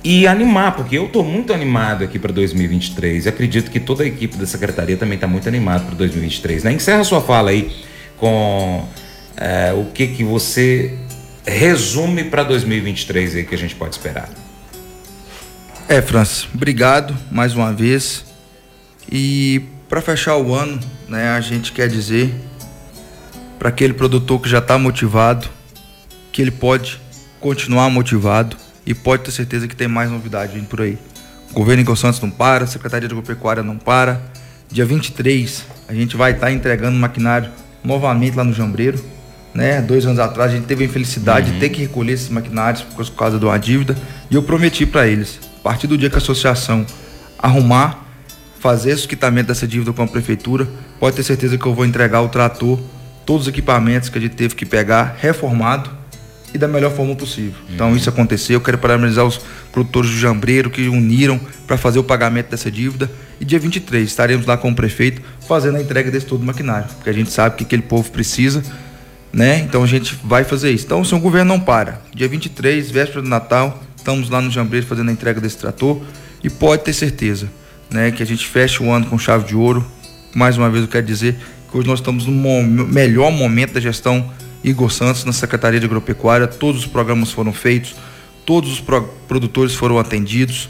e 0.03 0.27
animar, 0.27 0.75
porque 0.75 0.97
eu 0.97 1.05
estou 1.05 1.23
muito 1.23 1.53
animado 1.53 2.03
aqui 2.03 2.19
para 2.19 2.33
2023 2.33 3.25
e 3.25 3.29
acredito 3.29 3.71
que 3.71 3.79
toda 3.79 4.03
a 4.03 4.05
equipe 4.05 4.35
da 4.35 4.45
secretaria 4.45 4.97
também 4.97 5.15
está 5.15 5.27
muito 5.27 5.47
animada 5.47 5.85
para 5.85 5.95
2023. 5.95 6.65
Né? 6.65 6.73
Encerra 6.73 7.03
sua 7.05 7.21
fala 7.21 7.51
aí 7.51 7.73
com 8.17 8.85
é, 9.37 9.71
o 9.73 9.85
que, 9.93 10.07
que 10.07 10.23
você 10.23 10.97
resume 11.45 12.25
para 12.25 12.43
2023 12.43 13.37
aí 13.37 13.43
que 13.45 13.55
a 13.55 13.57
gente 13.57 13.75
pode 13.75 13.95
esperar. 13.95 14.29
É, 15.87 16.01
Francis, 16.01 16.47
obrigado 16.53 17.15
mais 17.31 17.55
uma 17.55 17.71
vez. 17.71 18.25
E 19.09 19.61
para 19.93 20.01
fechar 20.01 20.37
o 20.37 20.55
ano, 20.55 20.79
né, 21.07 21.29
a 21.29 21.39
gente 21.39 21.71
quer 21.71 21.87
dizer 21.87 22.33
para 23.59 23.69
aquele 23.69 23.93
produtor 23.93 24.41
que 24.41 24.49
já 24.49 24.57
está 24.57 24.75
motivado 24.75 25.47
que 26.31 26.41
ele 26.41 26.49
pode 26.49 26.99
continuar 27.39 27.91
motivado 27.91 28.57
e 28.87 28.95
pode 28.95 29.21
ter 29.21 29.29
certeza 29.29 29.67
que 29.67 29.75
tem 29.75 29.87
mais 29.87 30.09
novidade 30.09 30.55
vindo 30.55 30.65
por 30.65 30.81
aí. 30.81 30.97
O 31.51 31.53
governo 31.53 31.83
Igor 31.83 31.95
Santos 31.95 32.19
não 32.19 32.31
para, 32.31 32.63
a 32.63 32.67
Secretaria 32.67 33.07
de 33.07 33.13
Agropecuária 33.13 33.61
não 33.61 33.77
para. 33.77 34.19
Dia 34.67 34.83
23 34.83 35.63
a 35.87 35.93
gente 35.93 36.17
vai 36.17 36.31
estar 36.31 36.47
tá 36.47 36.51
entregando 36.51 36.97
maquinário 36.97 37.51
novamente 37.83 38.35
lá 38.35 38.43
no 38.43 38.51
Jambreiro. 38.51 38.99
Né? 39.53 39.79
Dois 39.79 40.07
anos 40.07 40.17
atrás 40.17 40.51
a 40.51 40.55
gente 40.55 40.65
teve 40.65 40.85
a 40.85 40.87
infelicidade 40.87 41.49
uhum. 41.49 41.53
de 41.53 41.59
ter 41.59 41.69
que 41.69 41.81
recolher 41.81 42.13
esses 42.13 42.29
maquinários 42.29 42.81
por 42.81 43.07
causa 43.11 43.37
de 43.37 43.45
uma 43.45 43.59
dívida 43.59 43.95
e 44.31 44.33
eu 44.33 44.41
prometi 44.41 44.87
para 44.87 45.05
eles, 45.05 45.39
a 45.59 45.61
partir 45.61 45.85
do 45.85 45.95
dia 45.95 46.09
que 46.09 46.15
a 46.15 46.17
associação 46.17 46.83
arrumar, 47.37 48.02
fazer 48.63 48.91
esse 48.91 49.05
quitamento 49.05 49.47
dessa 49.47 49.67
dívida 49.67 49.91
com 49.91 50.03
a 50.03 50.07
prefeitura, 50.07 50.65
pode 50.97 51.17
ter 51.17 51.23
certeza 51.23 51.57
que 51.57 51.65
eu 51.65 51.73
vou 51.73 51.85
entregar 51.85 52.21
o 52.21 52.29
trator, 52.29 52.79
todos 53.25 53.41
os 53.41 53.47
equipamentos 53.49 54.07
que 54.07 54.17
a 54.17 54.21
gente 54.21 54.35
teve 54.35 54.55
que 54.55 54.65
pegar, 54.65 55.17
reformado 55.19 55.89
e 56.53 56.57
da 56.57 56.65
melhor 56.65 56.93
forma 56.93 57.13
possível. 57.13 57.59
Uhum. 57.67 57.75
Então 57.75 57.93
isso 57.93 58.07
aconteceu. 58.07 58.53
Eu 58.53 58.61
quero 58.61 58.77
parabenizar 58.77 59.25
os 59.25 59.41
produtores 59.69 60.11
do 60.11 60.15
Jambreiro 60.15 60.69
que 60.69 60.87
uniram 60.87 61.37
para 61.67 61.75
fazer 61.75 61.99
o 61.99 62.05
pagamento 62.05 62.51
dessa 62.51 62.71
dívida. 62.71 63.11
E 63.37 63.43
dia 63.43 63.59
23 63.59 64.07
estaremos 64.07 64.45
lá 64.45 64.55
com 64.55 64.71
o 64.71 64.75
prefeito 64.75 65.21
fazendo 65.45 65.75
a 65.75 65.81
entrega 65.81 66.09
desse 66.09 66.25
todo 66.25 66.45
maquinário, 66.45 66.87
porque 66.95 67.09
a 67.09 67.13
gente 67.13 67.31
sabe 67.31 67.57
que 67.57 67.65
aquele 67.65 67.81
povo 67.81 68.09
precisa, 68.11 68.63
né? 69.33 69.59
Então 69.59 69.83
a 69.83 69.87
gente 69.87 70.17
vai 70.23 70.45
fazer 70.45 70.71
isso. 70.71 70.85
Então 70.85 71.03
se 71.03 71.13
o 71.13 71.19
governo 71.19 71.53
não 71.53 71.59
para, 71.59 72.01
dia 72.15 72.29
23, 72.29 72.89
véspera 72.89 73.21
do 73.21 73.27
Natal, 73.27 73.83
estamos 73.97 74.29
lá 74.29 74.39
no 74.39 74.49
Jambreiro 74.49 74.87
fazendo 74.87 75.09
a 75.09 75.11
entrega 75.11 75.41
desse 75.41 75.57
trator 75.57 76.01
e 76.41 76.49
pode 76.49 76.85
ter 76.85 76.93
certeza, 76.93 77.49
né, 77.93 78.11
que 78.11 78.23
a 78.23 78.25
gente 78.25 78.47
feche 78.47 78.81
o 78.83 78.91
ano 78.91 79.05
com 79.05 79.17
chave 79.17 79.45
de 79.45 79.55
ouro. 79.55 79.85
Mais 80.33 80.57
uma 80.57 80.69
vez 80.69 80.83
eu 80.83 80.89
quero 80.89 81.05
dizer 81.05 81.37
que 81.69 81.77
hoje 81.77 81.87
nós 81.87 81.99
estamos 81.99 82.25
no 82.25 82.63
melhor 82.63 83.31
momento 83.31 83.73
da 83.73 83.79
gestão 83.79 84.29
Igor 84.63 84.91
Santos, 84.91 85.23
na 85.23 85.31
Secretaria 85.31 85.79
de 85.79 85.85
Agropecuária. 85.85 86.47
Todos 86.47 86.81
os 86.81 86.87
programas 86.87 87.31
foram 87.31 87.53
feitos, 87.53 87.95
todos 88.45 88.73
os 88.73 88.79
pro 88.81 89.03
produtores 89.27 89.75
foram 89.75 89.99
atendidos. 89.99 90.69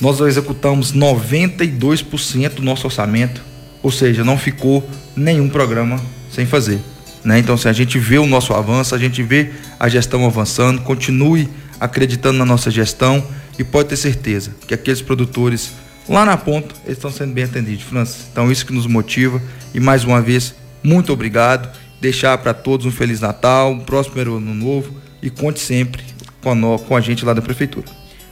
Nós 0.00 0.20
executamos 0.20 0.92
92% 0.92 2.54
do 2.54 2.62
nosso 2.62 2.86
orçamento, 2.86 3.40
ou 3.82 3.92
seja, 3.92 4.24
não 4.24 4.36
ficou 4.36 4.88
nenhum 5.16 5.48
programa 5.48 6.00
sem 6.30 6.44
fazer. 6.44 6.80
Né? 7.24 7.38
Então, 7.38 7.56
se 7.56 7.68
a 7.68 7.72
gente 7.72 7.98
vê 7.98 8.18
o 8.18 8.26
nosso 8.26 8.52
avanço, 8.52 8.94
a 8.94 8.98
gente 8.98 9.22
vê 9.22 9.50
a 9.78 9.88
gestão 9.88 10.26
avançando, 10.26 10.82
continue 10.82 11.48
acreditando 11.78 12.38
na 12.38 12.44
nossa 12.44 12.70
gestão 12.70 13.24
e 13.58 13.62
pode 13.62 13.90
ter 13.90 13.96
certeza 13.96 14.50
que 14.66 14.74
aqueles 14.74 15.00
produtores 15.00 15.72
lá 16.08 16.24
na 16.24 16.36
ponta 16.36 16.74
eles 16.84 16.98
estão 16.98 17.10
sendo 17.10 17.32
bem 17.32 17.44
atendidos, 17.44 17.84
Francis. 17.84 18.26
Então, 18.30 18.50
isso 18.50 18.66
que 18.66 18.72
nos 18.72 18.86
motiva 18.86 19.40
e 19.74 19.80
mais 19.80 20.04
uma 20.04 20.20
vez, 20.20 20.54
muito 20.82 21.12
obrigado 21.12 21.68
deixar 22.04 22.36
para 22.36 22.52
todos 22.52 22.84
um 22.84 22.90
Feliz 22.90 23.20
Natal, 23.20 23.70
um 23.70 23.80
próximo 23.80 24.20
ano 24.20 24.54
novo 24.54 24.94
e 25.22 25.30
conte 25.30 25.58
sempre 25.58 26.04
com 26.42 26.50
a, 26.50 26.78
com 26.78 26.94
a 26.94 27.00
gente 27.00 27.24
lá 27.24 27.32
da 27.32 27.40
Prefeitura. 27.40 27.86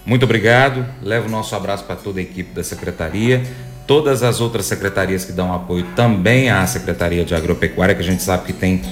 Muito 0.04 0.24
obrigado. 0.24 0.84
Levo 1.02 1.26
o 1.26 1.30
nosso 1.30 1.56
abraço 1.56 1.84
para 1.84 1.96
toda 1.96 2.20
a 2.20 2.22
equipe 2.22 2.52
da 2.54 2.62
Secretaria, 2.62 3.42
todas 3.86 4.22
as 4.22 4.42
outras 4.42 4.66
secretarias 4.66 5.24
que 5.24 5.32
dão 5.32 5.54
apoio 5.54 5.86
também 5.96 6.50
à 6.50 6.66
Secretaria 6.66 7.24
de 7.24 7.34
Agropecuária, 7.34 7.94
que 7.94 8.02
a 8.02 8.04
gente 8.04 8.22
sabe 8.22 8.44
que 8.44 8.52
tem 8.52 8.82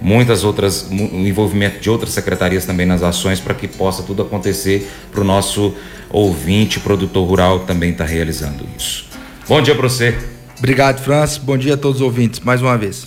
muitas 0.00 0.44
outras, 0.44 0.88
o 0.90 1.26
envolvimento 1.26 1.80
de 1.80 1.90
outras 1.90 2.12
secretarias 2.12 2.64
também 2.64 2.86
nas 2.86 3.02
ações 3.02 3.40
para 3.40 3.54
que 3.54 3.66
possa 3.66 4.02
tudo 4.02 4.22
acontecer 4.22 4.88
para 5.10 5.20
o 5.20 5.24
nosso 5.24 5.74
ouvinte, 6.10 6.80
produtor 6.80 7.26
rural 7.26 7.60
que 7.60 7.66
também 7.66 7.90
está 7.90 8.04
realizando 8.04 8.66
isso. 8.76 9.06
Bom 9.48 9.60
dia 9.60 9.74
para 9.74 9.88
você. 9.88 10.16
Obrigado, 10.58 11.00
Francis. 11.00 11.38
Bom 11.38 11.56
dia 11.56 11.74
a 11.74 11.76
todos 11.76 12.00
os 12.00 12.02
ouvintes, 12.02 12.40
mais 12.40 12.60
uma 12.60 12.76
vez. 12.76 13.06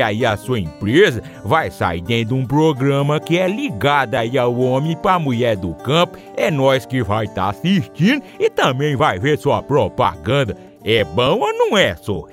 aí 0.00 0.24
a 0.24 0.36
sua 0.36 0.58
empresa 0.58 1.22
vai 1.44 1.70
sair 1.70 2.00
dentro 2.00 2.34
de 2.34 2.40
um 2.42 2.46
programa 2.46 3.20
que 3.20 3.38
é 3.38 3.46
ligado 3.48 4.14
aí 4.14 4.38
ao 4.38 4.58
homem 4.58 4.96
para 4.96 5.14
a 5.14 5.18
mulher 5.18 5.56
do 5.56 5.74
campo. 5.74 6.18
É 6.36 6.50
nós 6.50 6.86
que 6.86 7.02
vai 7.02 7.24
estar 7.26 7.44
tá 7.44 7.50
assistindo 7.50 8.22
e 8.38 8.48
também 8.50 8.96
vai 8.96 9.18
ver 9.18 9.38
sua 9.38 9.62
propaganda. 9.62 10.56
É 10.84 11.02
bom 11.04 11.40
ou 11.40 11.52
não 11.52 11.78
é, 11.78 11.96
só? 11.96 12.24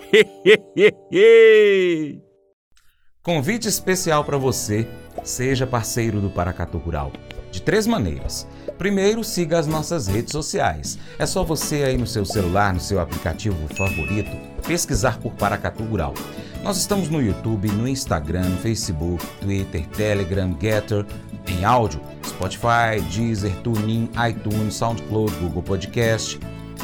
Convite 3.23 3.67
especial 3.67 4.23
para 4.25 4.37
você. 4.37 4.87
Seja 5.23 5.67
parceiro 5.67 6.19
do 6.19 6.29
Paracatu 6.29 6.77
Rural. 6.77 7.11
De 7.51 7.61
três 7.61 7.85
maneiras. 7.85 8.47
Primeiro, 8.77 9.23
siga 9.23 9.59
as 9.59 9.67
nossas 9.67 10.07
redes 10.07 10.31
sociais. 10.31 10.97
É 11.19 11.25
só 11.27 11.43
você 11.43 11.83
aí 11.83 11.97
no 11.97 12.07
seu 12.07 12.25
celular, 12.25 12.73
no 12.73 12.79
seu 12.79 12.99
aplicativo 12.99 13.55
favorito, 13.75 14.31
pesquisar 14.67 15.19
por 15.19 15.33
Paracatu 15.33 15.83
Rural. 15.83 16.15
Nós 16.63 16.77
estamos 16.77 17.09
no 17.09 17.19
YouTube, 17.19 17.71
no 17.71 17.87
Instagram, 17.87 18.55
Facebook, 18.57 19.25
Twitter, 19.41 19.87
Telegram, 19.87 20.55
Getter, 20.61 21.03
em 21.47 21.65
áudio, 21.65 21.99
Spotify, 22.23 23.01
Deezer, 23.11 23.55
TuneIn, 23.63 24.11
iTunes, 24.29 24.75
SoundCloud, 24.75 25.33
Google 25.37 25.63
Podcast, 25.63 26.39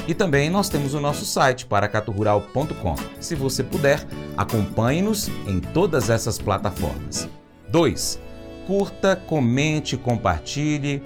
e 0.07 0.15
também 0.15 0.49
nós 0.49 0.67
temos 0.67 0.95
o 0.95 0.99
nosso 0.99 1.25
site, 1.25 1.67
paracaturural.com. 1.67 2.95
Se 3.19 3.35
você 3.35 3.63
puder, 3.63 4.03
acompanhe-nos 4.35 5.29
em 5.47 5.59
todas 5.59 6.09
essas 6.09 6.39
plataformas. 6.39 7.29
2. 7.69 8.19
Curta, 8.65 9.15
comente, 9.15 9.95
compartilhe, 9.95 11.03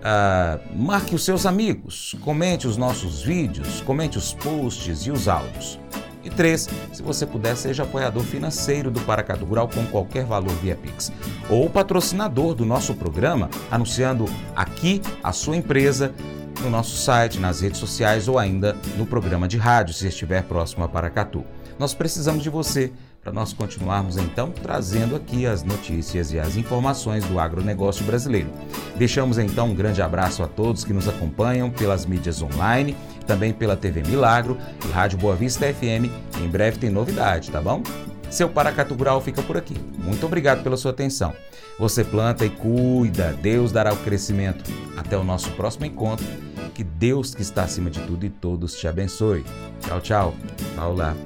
uh, 0.00 0.60
marque 0.76 1.14
os 1.14 1.24
seus 1.24 1.46
amigos, 1.46 2.14
comente 2.20 2.66
os 2.66 2.76
nossos 2.76 3.22
vídeos, 3.22 3.80
comente 3.80 4.18
os 4.18 4.34
posts 4.34 5.06
e 5.06 5.10
os 5.10 5.26
áudios. 5.26 5.78
E 6.22 6.28
três, 6.28 6.68
se 6.92 7.02
você 7.02 7.24
puder, 7.24 7.56
seja 7.56 7.82
apoiador 7.82 8.22
financeiro 8.22 8.90
do 8.90 9.00
Paracatu 9.00 9.44
Rural 9.44 9.68
com 9.68 9.86
qualquer 9.86 10.24
valor 10.24 10.54
via 10.56 10.76
Pix. 10.76 11.10
Ou 11.48 11.68
patrocinador 11.70 12.54
do 12.54 12.64
nosso 12.64 12.94
programa, 12.94 13.48
anunciando 13.70 14.26
aqui 14.54 15.00
a 15.22 15.32
sua 15.32 15.56
empresa 15.56 16.12
no 16.62 16.68
nosso 16.68 16.96
site, 16.96 17.38
nas 17.38 17.60
redes 17.62 17.80
sociais 17.80 18.28
ou 18.28 18.38
ainda 18.38 18.76
no 18.96 19.06
programa 19.06 19.48
de 19.48 19.56
rádio, 19.56 19.94
se 19.94 20.06
estiver 20.06 20.42
próximo 20.42 20.84
a 20.84 20.88
Paracatu. 20.88 21.44
Nós 21.78 21.94
precisamos 21.94 22.42
de 22.42 22.50
você 22.50 22.92
para 23.22 23.32
nós 23.32 23.52
continuarmos 23.52 24.16
então 24.16 24.50
trazendo 24.50 25.14
aqui 25.14 25.46
as 25.46 25.62
notícias 25.62 26.32
e 26.32 26.38
as 26.38 26.56
informações 26.56 27.24
do 27.24 27.38
agronegócio 27.38 28.04
brasileiro. 28.04 28.50
Deixamos 28.96 29.38
então 29.38 29.68
um 29.68 29.74
grande 29.74 30.00
abraço 30.00 30.42
a 30.42 30.48
todos 30.48 30.84
que 30.84 30.92
nos 30.92 31.08
acompanham 31.08 31.70
pelas 31.70 32.06
mídias 32.06 32.40
online, 32.42 32.96
também 33.26 33.52
pela 33.52 33.76
TV 33.76 34.02
Milagro 34.02 34.56
e 34.84 34.90
Rádio 34.90 35.18
Boa 35.18 35.36
Vista 35.36 35.66
FM. 35.72 36.10
Em 36.40 36.48
breve 36.48 36.78
tem 36.78 36.90
novidade, 36.90 37.50
tá 37.50 37.60
bom? 37.60 37.82
Seu 38.30 38.48
Paracatu 38.48 38.94
Rural 38.94 39.20
fica 39.20 39.42
por 39.42 39.56
aqui. 39.56 39.74
Muito 39.98 40.24
obrigado 40.24 40.62
pela 40.62 40.76
sua 40.76 40.92
atenção. 40.92 41.34
Você 41.78 42.04
planta 42.04 42.44
e 42.44 42.50
cuida, 42.50 43.36
Deus 43.42 43.72
dará 43.72 43.92
o 43.92 43.96
crescimento. 43.96 44.70
Até 44.96 45.16
o 45.16 45.24
nosso 45.24 45.50
próximo 45.52 45.84
encontro. 45.84 46.26
Que 46.74 46.84
Deus 46.84 47.34
que 47.34 47.42
está 47.42 47.64
acima 47.64 47.90
de 47.90 48.00
tudo 48.00 48.24
e 48.24 48.30
todos 48.30 48.74
te 48.76 48.86
abençoe. 48.86 49.44
Tchau, 49.80 50.00
tchau. 50.00 50.34
Paula, 50.76 51.16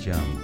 te 0.00 0.10
amo. 0.10 0.43